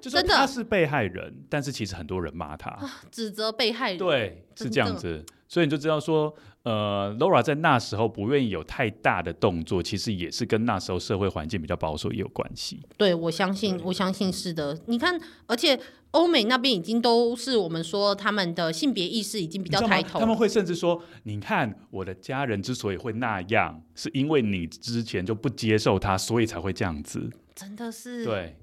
[0.01, 12.81] 就是他是被害人，但是其实很多人骂他，啊，指责被害人，对，是这样子，所以你就知道说，呃，Laura 在那时候不愿意有太大的动作，其实也是跟那时候社会环境比较保守也有关系。
[12.97, 14.79] 对，我相信，我相信是的。
[14.87, 15.79] 你看，而且
[16.13, 27.31] 欧美那边已经都是我们说他们的性别意识已经比较抬头，他们会甚至说，你看我的家人之所以会那样，是因为你之前就不接受他，所以才会这样子。
[27.55, 28.57] 真的是，对。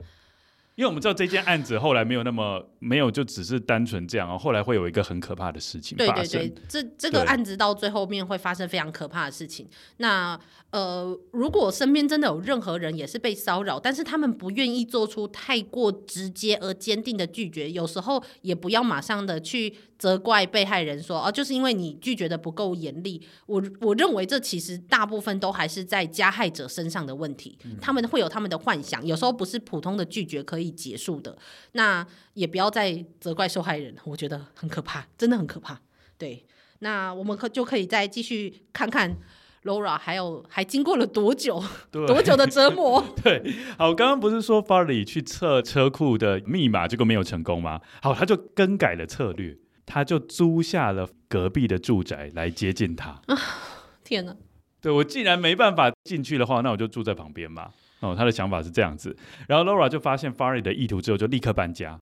[0.75, 4.37] 因为我们知道这件案子后来没有那么没有，就只是单纯这样啊。
[4.37, 6.15] 后来会有一个很可怕的事情发生。
[6.15, 9.67] 对对对，这这个案子到最后面会发生非常可怕的事情。
[9.97, 10.39] 那
[10.71, 19.75] 呃，如果身边真的有任何人也是被骚扰，但是他们不愿意做出太过直接而坚定的拒绝，有时候也不要马上的去。
[20.03, 27.57] 责怪被害人说：“哦，就是因为你拒绝的不够严厉。”我我认为这其实大部分都还是在加害者身上的问题。
[27.63, 31.37] 嗯、他们会有他们的幻想，有时候不是普通的拒绝可以结束的。
[31.71, 35.79] 那也不要再责怪受害人，我觉得很可怕，真的很可怕。
[36.17, 36.45] 对，
[36.79, 39.15] 那我们可就可以再继续看看
[39.63, 43.01] Laura 还有还经过了多久，多久的折磨？
[43.23, 43.41] 对，
[43.77, 47.79] 好，刚刚不是说 Farley 去测车库的密码，结果没有成功吗？
[48.01, 49.57] 好，他就更改了策略。
[49.85, 53.37] 他就租下了隔壁的住宅来接近他啊！
[54.03, 54.35] 天哪！
[54.81, 57.71] 对，我既然没办法进去的话，那我就住在旁边嘛。
[58.01, 59.15] 哦，他的想法是这样子。
[59.47, 61.97] 然后 Laura 就发现 Farley 的意图之后，就立刻搬家。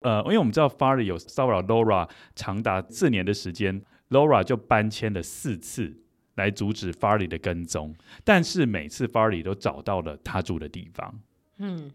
[0.00, 6.00] 呃，因为我们知道 Farley 有骚扰 Laura 长达四年的时间，Laura 就搬迁了四次
[6.36, 11.20] 来阻止 Farley 的跟踪，但是每次 Farley 都找到了他住的地方。
[11.58, 11.92] 嗯。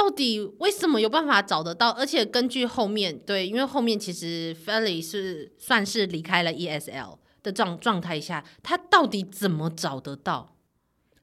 [0.00, 1.90] 到底为什么有办法找得到？
[1.90, 10.56] 而且根据后面对，因为后面其实 Farley 是算是离开了 ESL 的状状态下，他到底怎么找得到？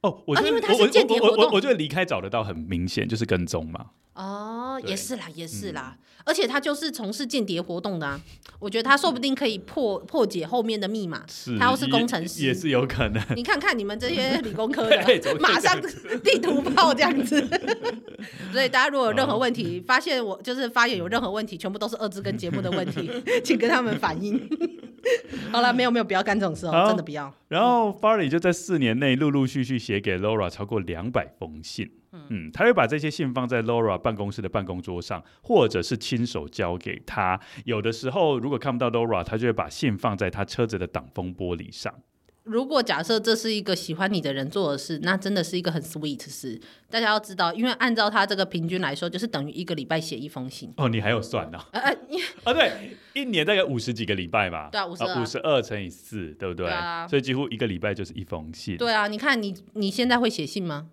[0.10, 3.88] 哦，我觉得啊因为他是间谍活动我觉得离开找得到很明显就是跟踪嘛。
[4.14, 5.96] 哦，也是啦，也是啦，
[6.26, 8.20] 而且他就是从事间谍活动的啊，
[8.58, 13.24] 我觉得他说不定可以破破解后面的密码，是，他要是工程师，也，也是有可能。
[13.36, 15.80] 你看看你们这些 理工科的马上
[16.24, 17.40] 地图炮这样子。
[18.52, 23.08] 所以大家如果有任何问题，发现我就是发言有任何问题，全部都是二字跟节目的问题，
[23.44, 24.50] 请跟他们反映。
[25.52, 27.34] 好了，没有没有，不要干这种事哦，真的不要。
[27.48, 31.92] 然后 Farley 就在四年内陆陆续续写给 Laura 超过两百封信。
[32.30, 37.40] 嗯，他会把这些信放在 Laura 办公室的办公桌上，或者是亲手交给他。
[37.66, 41.94] 有的时候，如果看不到 Laura，他就会把信放在他车子的挡风玻璃上。
[42.48, 46.60] 如果假设这是一个喜欢你的人做的事，那真的是一个很 sweet 的事。
[46.90, 50.74] 大家要知道，因为按照他这个平均来说，就是等于一个礼拜写一封信。
[50.78, 51.68] 哦，你还有算呢、啊？
[51.74, 51.92] 呃
[52.46, 54.70] 啊，对，一年大概五十几个礼拜吧。
[54.72, 56.66] 对啊52五十二乘以四，对不对？
[56.66, 58.78] 对啊所以几乎一个礼拜就是一封信。
[58.78, 60.88] 对啊，你看你你现在会写信吗？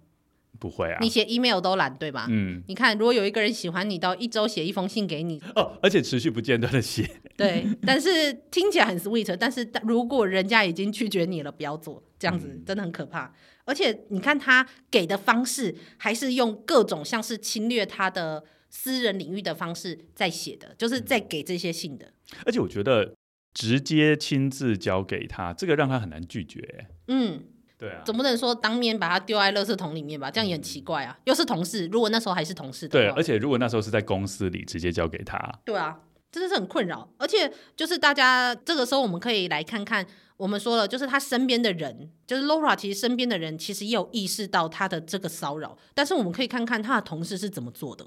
[0.65, 0.97] 不会啊。
[1.03, 2.27] 你写 email 都懒，对吧？
[2.31, 2.63] 嗯。
[2.67, 7.07] 你看，如果有一个人喜欢你，到一周写一封信给你，哦，而且持续不间断的写。
[7.37, 13.35] 对，但是听起来很 sweet，但是如果人家已经拒绝你了，不要做，这样子、嗯、真的很可怕。
[13.67, 22.11] 而且你看他给的方式，还是用各种像是侵略他的私人领域的方式在写的，就是在给这些信的。
[22.47, 23.15] 而且我觉得
[23.53, 26.87] 直接亲自交给他，这个让他很难拒绝。
[27.09, 27.45] 嗯。
[27.85, 30.31] 对啊，总不能说当面把他丢在垃圾桶里面吧？
[30.31, 31.19] 这样也很奇怪啊。
[31.25, 36.01] 又是同事，如果那时候还是同事对，而且如果那时候是在公司里直接交给他，对啊，
[36.33, 37.07] 真的是很困扰。
[37.19, 40.07] 而且就是大家这个时候，我们可以来看看，
[40.39, 48.07] 我们说了，就是他身边的人，就是 Laura，其实身边的人其实也有意识到他的这个骚扰，但是我们可以看看他的同事是怎么做的。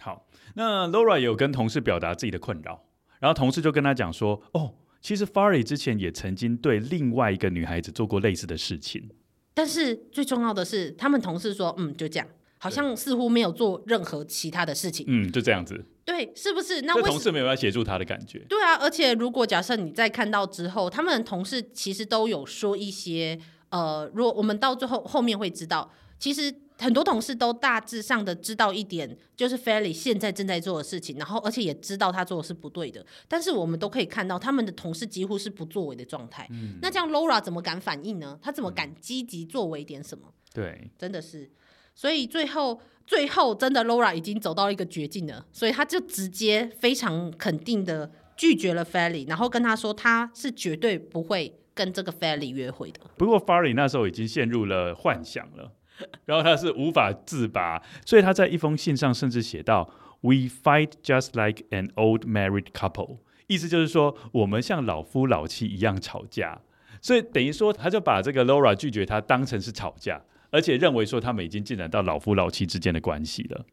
[0.00, 2.82] 好，那 Laura 也有跟同事表达自己的困扰，
[3.20, 9.10] 然后同事就跟他讲说，哦，其实 Farley 之前也曾经对另外一个女孩子做过类似的事情。
[9.52, 12.26] 但是最重要的是，他们同事说，嗯，就这样，
[12.58, 15.04] 好像似乎没有做任何其他的事情。
[15.08, 15.84] 嗯，就这样子。
[16.04, 16.80] 对，是不是？
[16.82, 18.38] 那为同事没有要协助他的感觉。
[18.48, 23.38] 对啊，而且如果假设你在看到之后，他们同事其实都有说一些，
[23.70, 33.04] 呃，如果我们到最后后面会知道，其实很多同事都大致上的知道一点，就是 Farley 现在正在做的事情，然后而且也知道他做的是不对的。
[33.28, 36.46] 但是我们都可以看到，他们的同事几乎是不作为的状态。
[36.50, 38.38] 嗯，那这样 Laura 怎么敢反应呢？
[38.42, 40.32] 他怎么敢积极作为点什么？
[40.52, 41.50] 对，真的是。
[41.94, 53.00] 所以最后，最后真的 Laura 已经走到一个绝境了，所以他就直接非常肯定的拒绝了 Farley，然后跟他说他是绝对不会跟这个 Farley 约会的。
[53.18, 55.72] 不过 Farley 那时候已经陷入了幻想了，
[56.26, 59.90] 然后他是无法自拔，所以他在一封信上甚至写到
[60.20, 66.60] ：“We fight just like an old married couple。”意思就是说，我们像老夫老妻一样吵架。
[67.00, 70.22] 所以等于说，他就把这个 Laura 拒绝他当成是吵架。
[70.50, 73.64] 而且认为说他们已经进展到老夫老妻之间的关系了，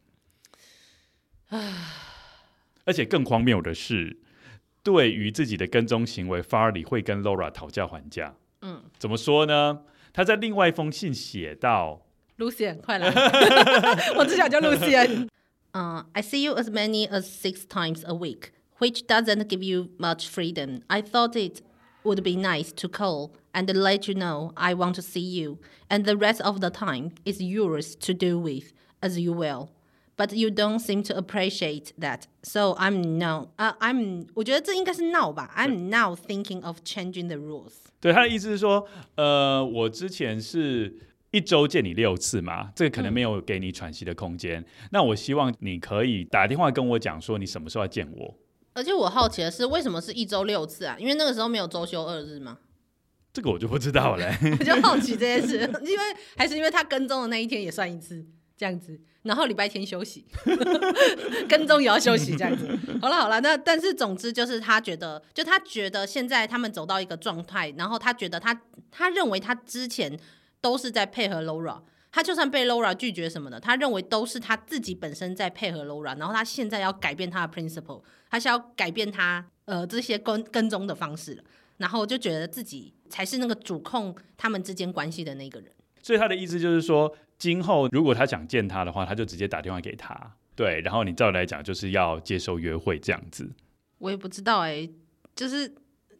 [2.85, 4.17] 而且更荒谬的是，
[4.81, 8.35] 对于自己的跟踪行为，Farley 会跟 Laura 讨价还价。
[8.61, 9.81] 嗯，怎么说呢？
[10.13, 12.05] 他在另外一封信写道
[12.38, 13.08] ：“Lucian，快来，
[14.16, 15.28] 我只想叫 Lucian。
[15.72, 20.82] 嗯、uh,，I see you as many as six times a week, which doesn't give you much freedom.
[20.88, 21.62] I thought it
[22.04, 26.04] would be nice to call and let you know I want to see you, and
[26.04, 29.70] the rest of the time is yours to do with as you will.
[30.16, 36.64] But you don't seem to appreciate that, so I'm now, 啊、uh,，I'm，我觉得这应该是 now 吧，I'm now thinking
[36.64, 37.72] of changing the rules。
[38.00, 38.86] 对，他的意思是说，
[39.16, 40.94] 呃，我之前是
[41.31, 44.59] 一周见你六次嘛，这个可能没有给你喘息的空间。
[44.59, 48.35] 嗯、那我希望你可以打电话跟我讲说你什么时候要见我。
[48.73, 50.95] 而且我好奇的是，为什么是一周六次啊？
[50.99, 52.57] 因为那个时候没有周休二日吗？
[53.31, 54.25] 这个我就不知道了。
[54.59, 56.03] 我就好奇这件事，因为
[56.35, 58.25] 还是因为他跟踪的那一天也算一次
[58.57, 60.25] 这样子，然后礼拜天休息，
[61.47, 62.67] 跟踪也要休息这样子。
[63.01, 68.59] 好了好了，那但是总之就是他觉得，就他觉得现在他们走到一个状态，然后他觉得他
[68.89, 70.17] 他认为他之前
[70.61, 71.81] 都是在配合 Laura。
[72.11, 78.01] 他就算被 Laura 拒绝什么的，他认为都是他自己本身在配合 Laura，然后他现在要改变他的 principle，
[78.31, 81.43] 他是要改变他呃这些跟跟踪的方式了，
[81.77, 85.71] 然后就觉得自己才是那个主控他们之间关系的那个人。
[86.01, 93.47] 所以他的意思就是说，今后如果他想见他的话，他就直接打电话给他，对，然后你照理来讲就是要接受约会这样子。
[93.99, 94.93] 我也不知道哎、欸，
[95.35, 95.71] 就是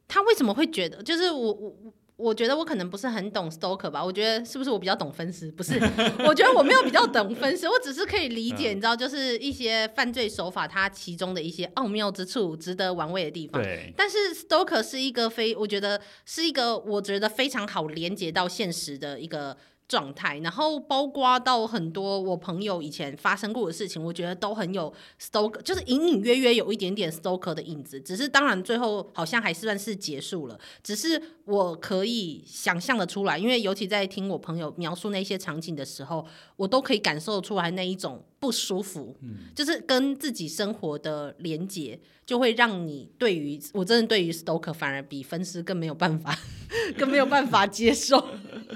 [0.08, 1.94] 他为什么会觉得，就是我我。
[2.20, 5.49] 我觉得我可能不是很懂 stalker 吧，我觉得是不是我比较懂分尸？
[5.53, 5.80] 不是，
[6.28, 13.61] 我觉得我没有比较懂分尸，我只是可以理解，你知道，就是一些犯罪手法它其中的一些奥妙之处，值得玩味的地方。
[13.63, 13.93] 对。
[13.95, 19.55] 但是 stalker 是一个非，我觉得是一个我觉得非常好连接到现实的一个
[19.90, 28.00] 状态，然后包括到很多我朋友以前发生过的事情，我觉得都很有 stoker 就是隐隐约约有一点点 stoker 的影子。
[28.00, 30.60] 只是当然最后好像还算是结束了。
[30.84, 36.24] 只是我可以想象的出来，因为尤其在听我朋友描述那些场景的时候，
[36.56, 46.36] 我都可以感受出来那一种不舒服，嗯、就是跟自己生活的连结，就会让你对于我真的对于 stalker 反而比分尸更没有办法，
[46.98, 48.18] 更没有办法接受。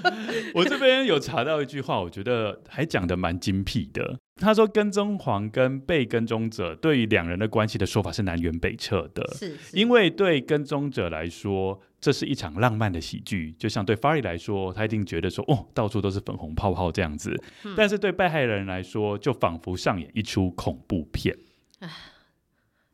[0.54, 4.18] 我这边有查到一句话，我觉得还讲的蛮精辟的。
[4.36, 9.24] 他说，跟踪狂跟被跟踪者对于两人的关系的说法是南辕北辙的。
[9.34, 17.34] 是，是，因为对跟踪者来说，这是一场浪漫的喜剧，就像对 Farley 来说，他一定觉得说，哦，到处都是粉红泡泡这样子。
[17.64, 21.34] 嗯、但是对被害人来说，就仿佛上演一出恐怖片。
[21.78, 21.90] 唉，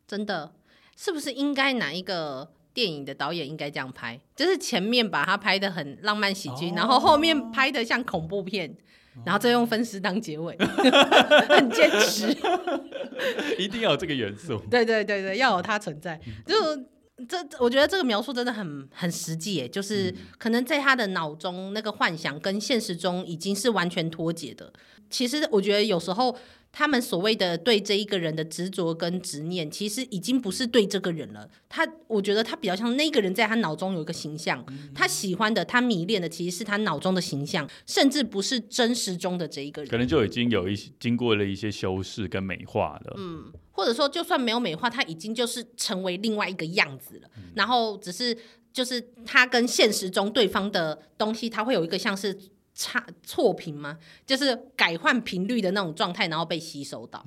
[0.07, 0.53] 真的，
[0.95, 2.53] 是不是应该哪一个？
[2.73, 8.69] 电影的导演应该这样拍，就是前面把它拍的很浪漫喜剧，哦、然后后面拍的像恐怖片，
[9.15, 10.55] 哦、然后再用分尸当结尾，
[11.51, 12.29] 很坚持，
[13.59, 14.57] 一定要有这个元素。
[14.71, 16.17] 对对对对，要有它存在。
[16.45, 16.55] 就
[17.27, 24.71] 这，我觉得这个描述真的很很实际，就是可能在他的脑中那个幻想跟现实中已经是完全脱节的。
[25.09, 26.37] 其实我觉得有时候。
[26.71, 31.49] 他们所谓的对这一个人的执着跟执念，其实已经不是对这个人了。
[31.67, 39.91] 他，我觉得他比较像那个人在他脑中有一个形象，嗯、他喜欢的、他迷恋的，其实是他脑中的形象，甚至不是真实中的这一个人。
[39.91, 43.15] 可能就已经有一些经过了一些修饰跟美化了。
[43.17, 47.29] 嗯，或者说，就算没有美化，他已经就是成为另外一个样子了。
[47.35, 48.37] 嗯、然后只是
[48.71, 52.37] 就是他跟现实中对方的东西，他会有一个像是。
[52.73, 53.97] 差错频吗？
[54.25, 57.23] 就是改换频率的那种状态，然后被吸收到，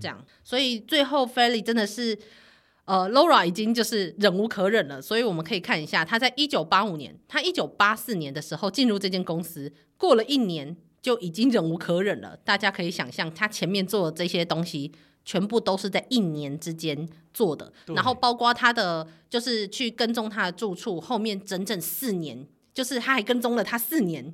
[0.00, 0.24] 这样。
[0.42, 2.16] 所以最后 Farley 真的是，
[2.84, 5.02] 呃，Laura 已经就是忍无可忍了。
[5.02, 12.36] 所以我们可以看一下，他在一九八五年，他一九八四年的时候进入这间公司，过了一年就已经忍无可忍了。
[12.44, 14.92] 大家可以想象，他前面做的这些东西，
[15.24, 17.72] 全部都是在一年之间做的。
[17.86, 24.32] 然后包括他的，就是去跟踪他的住处，后面整整四年，就是他还跟踪了他四年。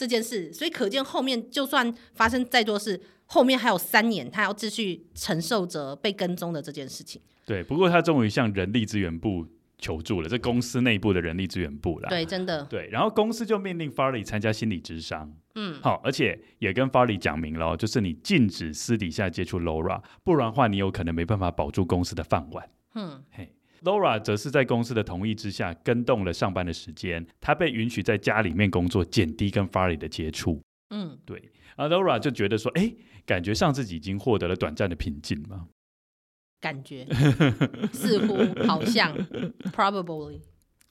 [0.00, 7.20] 这件事，所以可见后面就算发生再多事，后面还有三年，他要继续承受着被跟踪的这件事情。
[7.44, 9.46] 对，不过他终于向人力资源部
[9.78, 12.08] 求助了，这公司内部的人力资源部啦。
[12.08, 12.64] 对，真的。
[12.64, 15.30] 对，然后公司就命令 Farley 参加心理咨商。
[15.56, 22.66] 嗯，好，而且也跟 Farley 讲明了，就是你禁止私底下接触 Laura，不然的话，你有可能没办法保住公司的饭碗。
[22.94, 23.52] 嗯，嘿。
[23.82, 30.60] Laura 则是在公司的同意之下跟动了上班的时间，她被允许在家里面工作，减低跟 Farley 的接触。
[30.90, 31.50] 嗯，对。
[31.76, 32.92] 而 Laura 就觉得说，哎，
[33.24, 35.68] 感觉上自己已经获得了短暂的平静嘛。
[36.60, 37.06] 感觉
[37.92, 39.16] 似乎好像
[39.72, 40.40] probably。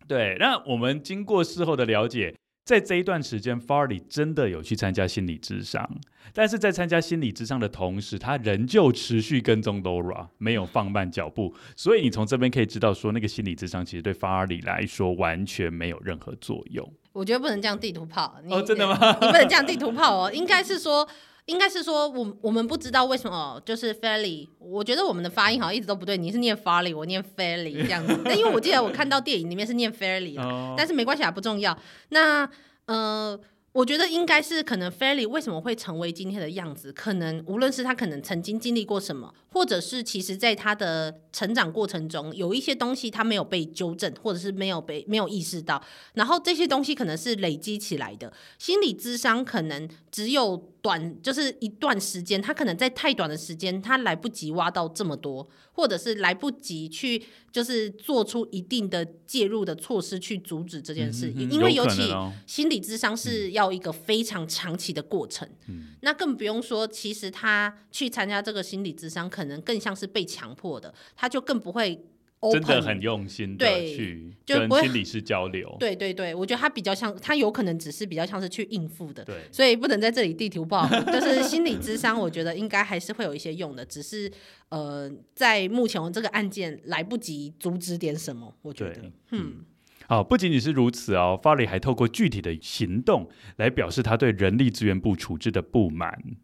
[0.08, 2.34] 对，那我们经过事后的了解。
[2.70, 5.90] 在这一段时间，Farley 真的有去参加心理智商，
[6.36, 11.56] 但是在参加心理智商的同时，他仍旧持续跟踪 Laura，没有放慢脚步。
[11.76, 16.88] 所以你从这边可以知道，说那个心理智商其实对 Farley 来说完全没有任何作用。
[17.12, 19.18] 我觉得不能这样地图炮，哦，真的吗？
[19.20, 21.10] 你不能这样地图炮哦，应该是说。
[21.50, 26.16] 应该是说，我我们不知道为什么，就是 Farley，我觉得我们的发音好像一直都不对。
[26.16, 28.18] 你是念 Farley，我念 Fairly 这样子。
[28.24, 30.36] 但因为我记得我看到电影里面是念 Fairly，
[30.78, 31.78] 但是没关系啊，不重要。
[32.10, 32.48] 那
[32.86, 33.40] 呃。
[33.72, 36.92] 我觉得应该是可能 Farley 为什么会成为今天的样子？
[36.92, 45.82] 可能无论是他可能曾经经历过什么，或者是其实在他的成长过程中有一些东西他没有被纠正，或者是没有被没有意识到，
[46.16, 48.34] 然后这些东西可能是累积起来的。
[48.58, 62.14] 心理智商可能只有短就是一段时间，他可能在太短的时间，他来不及挖到这么多，或者是来不及去就是做出一定的介入的措施去阻止这件事，嗯嗯、因为尤其
[62.46, 63.70] 心理智商是要。
[63.70, 72.04] 一个非常长期的过程，嗯、那更不用说，其实他去参加这个心理智商，可能更像是被强迫的，他就更不会
[72.40, 75.76] open, 真的很用心的去跟心理师交流。
[75.80, 80.88] 对对对，我觉得他比较像，他有可能只是比较像是去应付的，对，所以不能在这里地图炮。
[80.88, 84.32] 就是心理智商，我觉得应该还是会有一些用的，只是
[84.70, 89.66] 呃，在目前这个案件来不及阻止点什么，我觉得，对嗯。
[90.08, 96.20] 好，不仅仅是如此哦，Farley 还透过具体的行动来表示他对人力资源部处置的不满。
[96.26, 96.38] 嗯、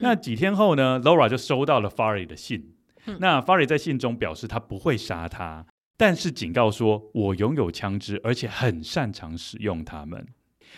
[0.00, 2.73] 那几天后呢，Laura 就收到了 Farley 的信。
[3.18, 10.26] 那 farry 在信中表示他不会杀他，但是警告说：“我拥有枪支，而且很擅长使用它们。”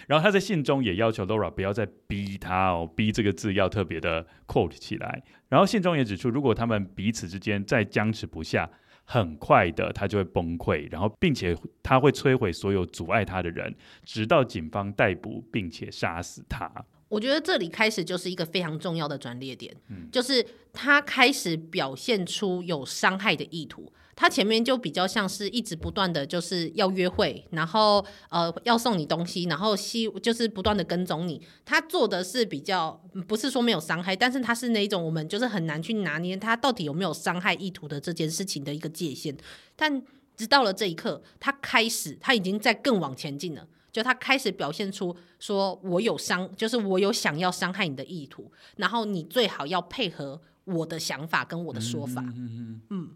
[0.06, 5.22] 然后他在信中也要求 Laura 不要再逼他哦，逼这个字要特别的 quote 起来。
[5.48, 8.68] 然后信中也指出，如果他们彼此之间再僵持不下，
[9.04, 13.74] 很快的他就会崩溃，然后并且他会摧毁所有阻碍他的人，
[14.04, 16.70] 直到警方逮捕并且杀死他。
[17.08, 23.92] 我觉得这里开始就是一个非常重要的转捩点，嗯，就是他开始表现出有伤害的意图。
[24.18, 31.38] 他前面就比较像是一直不断的就是要约会，然后呃要送你东西，然后希就是不断的跟踪你。
[31.66, 32.98] 他做的是比较
[33.28, 39.36] 不是说没有伤害，但是他是那一种我们就是很难去拿捏他到底有没有伤害意图的这件事情的一个界限。
[39.76, 40.02] 但
[40.34, 52.82] 直到了这一刻，他开始他已经在更往前进了，就他开始表现出说我有伤，就是我有想要伤害你的意图，然后你最好要配合我的想法跟我的说法，嗯。
[52.90, 53.08] 嗯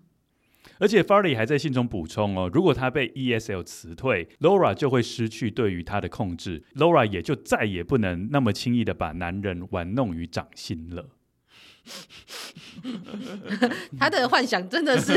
[0.79, 11.11] 而且 Farley 还在信中补充哦，如果他被 ESL 辞退，Laura 就会失去对于他的控制，Laura 也就再也不能那么轻易的把男人玩弄于掌心了。
[13.99, 15.13] 他的幻想真的是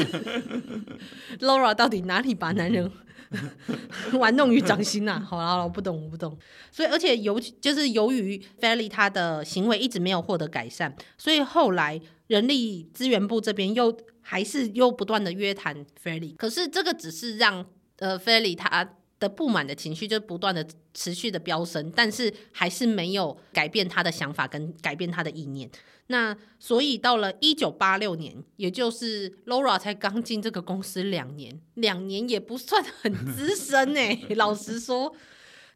[1.40, 2.92] Laura 到底哪里把男人
[4.20, 5.20] 玩弄于掌心啊？
[5.20, 6.38] 好了，我不懂，我不懂。
[6.72, 16.36] 所以，而且由就是由于 Farley 他的行为一直没有获得改善，所以后来人力资源部这边又还是又不断的约谈 Farley。
[16.36, 17.66] 可是这个只是让
[17.98, 25.70] 呃 Farley 他的不满的情绪就不断的持续的飙升，但是还是没有改变他的想法跟改变他的意念。
[26.08, 34.20] 那所以到了一九八六年，也就是 Laura 才刚进这个公司两年，两年也不算很资深哎。
[34.36, 35.16] 老实说，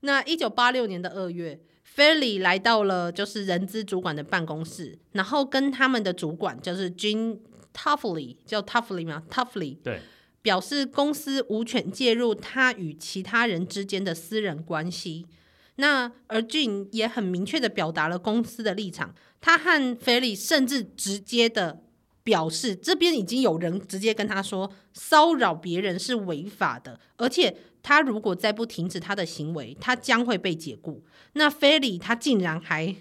[0.02, 1.58] 那一九八六年的二月
[1.96, 7.40] ，Farley 来到了就是人资主管的办公室，然后跟他们的主管就是 Jean
[7.74, 10.02] Toffoli 叫 Toffoli 吗？Toffoli 对，
[10.48, 15.28] 表示公司无权介入他与其他人之间的私人关系。
[15.76, 19.14] 那而俊也很明确的表达了公司的立场。
[19.42, 21.84] 他和 Farley 甚至直接的
[22.24, 31.04] 表示，这边已经有人直接跟他说，骚扰别人是违法的，而且他如果再不停止他的行为，他将会被解雇。
[31.34, 32.96] 那 Farley 他竟然还，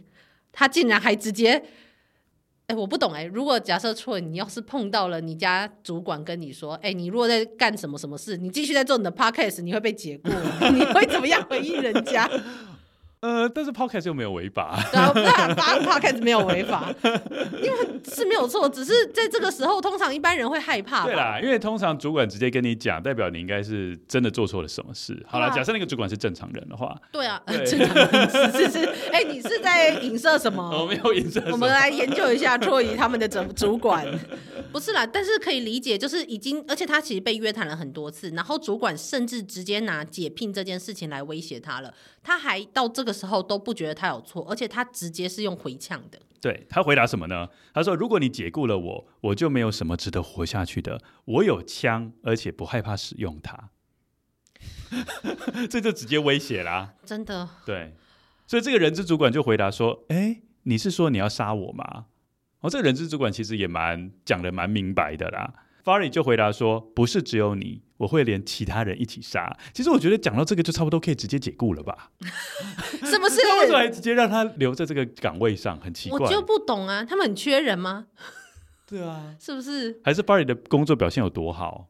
[0.50, 1.64] 他竟然还直接，
[2.68, 3.24] 哎，我不懂哎。
[3.24, 10.30] 如果假设错，你要是碰到了你家主管跟你说，哎，你如果在干什么什么事，你继续在做你的 podcast，你会被解雇，
[10.74, 12.28] 你会怎么样回应人家？
[13.26, 21.04] 呃，但是 Podcast 又没有违法，对啊，发 Podcast 没有违法，因为是没有错，只是在这个时候，通常一般人会害怕。
[21.04, 25.20] 对啦，因为通常主管直接跟你讲，代表你应该是真的做错了什么事。
[25.26, 30.62] 好了，假设那个主管是正常人的话，对啊，对正常人是是是，哎、欸，你是在影射什么？
[30.80, 31.42] 我没有影射。
[31.50, 34.06] 我们来研究一下卓仪他们的主主管，
[34.70, 41.92] 不是啦，但是可以理解，就是已经，而且他其实被约谈了很多次，然后主管甚至直接拿解聘这件事情来威胁他了。
[42.26, 46.18] 他还到这个时候都不觉得他有错，而且他直接是用回呛的。
[46.40, 47.48] 对，他回答什么呢？
[47.72, 51.00] 他说：“如果你解雇了我，我就没有什么值得活下去的。
[51.24, 53.70] 我有枪，而且不害怕使用它。
[55.70, 56.94] ”这就直接威胁啦。
[57.04, 57.48] 真的。
[57.64, 57.94] 对，
[58.44, 62.06] 所以这个人质主管就回答说：“哎，你是说你要杀我吗？”
[62.60, 65.54] 哦，这个人质主管其实也蛮讲的蛮明白的啦。
[65.86, 72.10] Farley 就回答说：“不是只有你，我会连其他人一起杀。”其实我觉得讲到这个就差不多可以直接解雇了吧？
[73.04, 73.36] 是不是？
[73.60, 75.78] 为什么还直接让他留在这个岗位上？
[75.78, 78.06] 很奇怪，我就不懂啊，他们很缺人吗？
[78.84, 80.00] 对啊，是不是？
[80.02, 81.86] 还是 Farley 的工作表现有多好？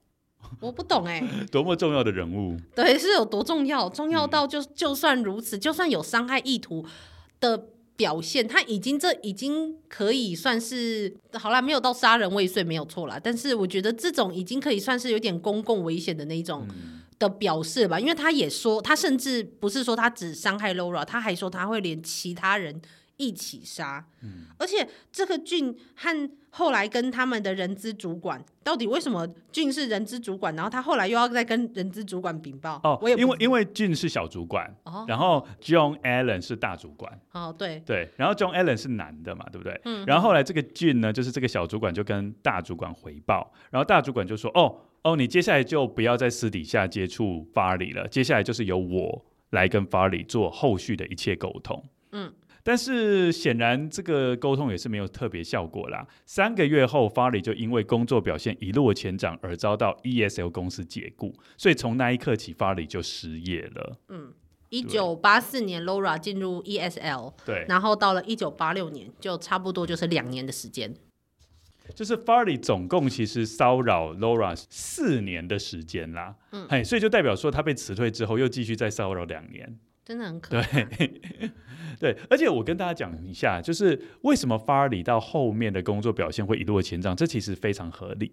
[0.61, 2.61] 我不懂哎、欸， 多么重要的人物？
[2.75, 3.89] 对，是有多重要？
[3.89, 6.85] 重要到就就算如此，就算有伤害意图
[7.41, 7.71] 的。
[7.97, 16.67] 表现他已经这已经可以算是好啦，没有到杀人未遂没有错啦，但是我觉得这种已经可以算是有点公共危险的那一种
[17.19, 22.81] 的表示吧，因为他也说他甚至不是说他只伤害 Laura，他还说他会连其他人
[23.17, 26.31] 一起杀，嗯，而且这个俊和。
[26.57, 32.81] 后来跟他们的人资主管，到底为什么俊是人资主管，然后他后来又要再跟人资主管禀报？
[32.83, 37.21] 哦，我也因为因为俊是小主管，哦，然后 John Allen 是大主管。
[37.33, 39.79] 哦，对对，然后 John Allen 是男的嘛，对不对？
[39.85, 40.07] 嗯。
[40.07, 52.33] 然后后来这个俊呢，就是这个小主管就跟大主管回报，然后大主管就说：“哦哦，你接下来就不要在私底下接触 Farley 了，接下来就是由我来跟 Farley 做后续的一切沟通。”嗯。
[52.67, 56.05] 但是显然这个沟通也是没有特别效果啦。
[56.25, 63.97] 三个月后，Farley 就因为工作表现一落千丈而遭到 ESL 公司解雇，所以从那一刻起，Farley 就失业了。
[64.09, 64.33] 嗯，
[64.71, 70.93] 一九八四年，Laura 进入 ESL，对，然后到了一九八六年，就差不多就是两年的时间。
[71.95, 76.35] 就是 Farley 总共其实骚扰 Laura 四年的时间啦。
[76.51, 79.79] 嗯，嘿，所以就代表说他被辞退之后，又继续再骚扰两年。
[80.05, 80.83] 真的很可怕。
[80.83, 81.21] 对，
[81.99, 88.33] 对，而且我跟大家讲一下，就是为什么 Farley 到后面的工作表现会一落千丈，这其实非常合理。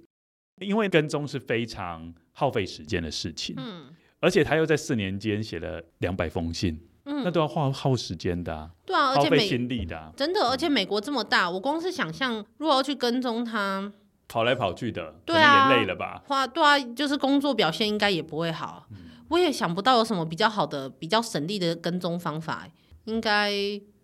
[0.59, 3.55] 因为跟踪是非常耗费时间的事情。
[3.57, 3.87] 嗯，
[4.19, 13.91] 而且他又在四年间写了两百封信，嗯那都要花耗时间的、啊，对啊，而耗费心力的、啊，真的，而且美国这么大，我光是想象如果要去跟踪他，
[14.27, 16.21] 跑来跑去的，对啊也累了吧？
[16.27, 18.87] 花对啊，就是工作表现应该也不会好。
[18.91, 18.97] 嗯
[19.29, 22.67] 我也想不到有什么比较好的、比较省力的跟踪方法，
[23.05, 23.51] 应该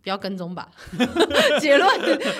[0.01, 0.69] 不要跟踪吧？
[1.59, 1.87] 结论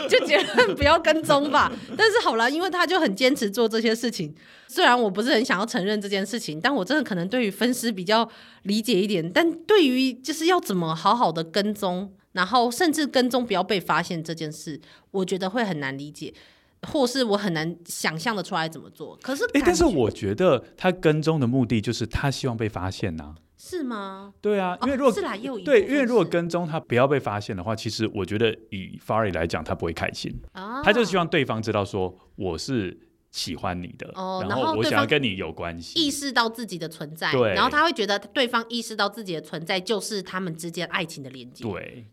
[0.10, 1.72] 就结论不要跟踪吧。
[1.98, 4.34] 但是好啦，因为他就很坚持做这些事情，
[4.68, 8.30] 虽然我不是很想要承认这件事情，但我真的可能对于分尸比较
[8.64, 14.80] 理解一点，但对于就是要怎么好好的跟踪，然后甚至跟踪不要被发现这件事，
[15.12, 16.34] 我觉得会很难理解。
[16.88, 24.34] 或是我很难想象的出来怎么做，可是哎、但是我觉得他跟踪的目的就是他希望被发现呐、是吗？
[24.40, 32.98] 对啊，因为如果、哦、是啦，又对，因为如果跟踪他不要被发现的话，其实我觉得以 Fari 来讲，他不会开心，啊、他就希望对方知道说我是
[33.32, 42.08] 喜欢你的，哦、然后我想要跟你有关系，意识到自己的存在，对，然后他会觉得对方意识到自己的存在就是他们之间爱情的连接，对。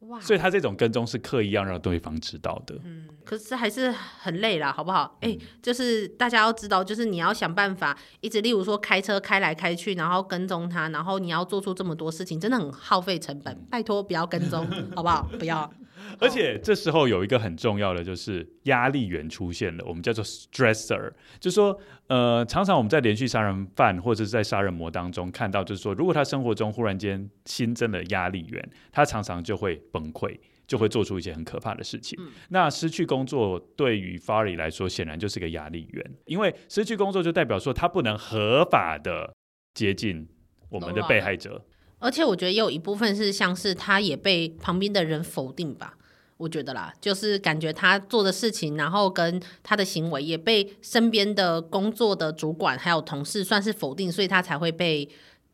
[0.00, 2.78] 哇，所以他这种跟踪是刻意要让对方知道的。
[2.84, 5.16] 嗯，可是还是很累啦，好不好？
[5.22, 13.56] 哎、欸，就是大家要知道，就是你要想办法，一直例如说开车开来开去，然后跟踪他，然后你要做出这么多事情，真的很耗费成本。
[13.70, 15.28] 拜托不要跟踪，好不好？
[15.38, 15.70] 不要。
[16.20, 21.78] 而且这时候有一个很重要的，就是压力源出现了，我们叫做 stressor，就是说，
[22.08, 32.18] 呃，常常我们在连续杀人犯或者是在杀人魔当中看到，就是说，如果他生活中忽然间新增了压力源，他常常就会崩溃，就会做出一些很可怕的事情。
[32.20, 39.34] 嗯、那失去工作对于 Fari 来说，显然就是个压力源，因为失去工作就代表说他不能合法的
[39.74, 40.28] 接近
[40.68, 41.64] 我们的被害者。
[41.98, 45.95] 而且我觉得也有一部分是像是他也被旁边的人否定吧，
[46.38, 55.08] 我觉得啦，就是感觉他做的事情，然后跟他的行为也被身边的工作的主管还有同事算是否定，所以他才会被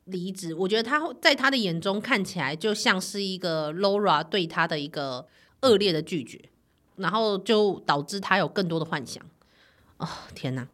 [0.06, 0.52] 离职。
[0.54, 5.26] 我觉得他在他的眼中看起来就像是一个 Laura 对他的一个
[5.60, 6.40] 恶劣的拒绝，
[6.96, 9.24] 然后就导致他有更多的幻想。
[9.98, 10.66] 哦，天哪！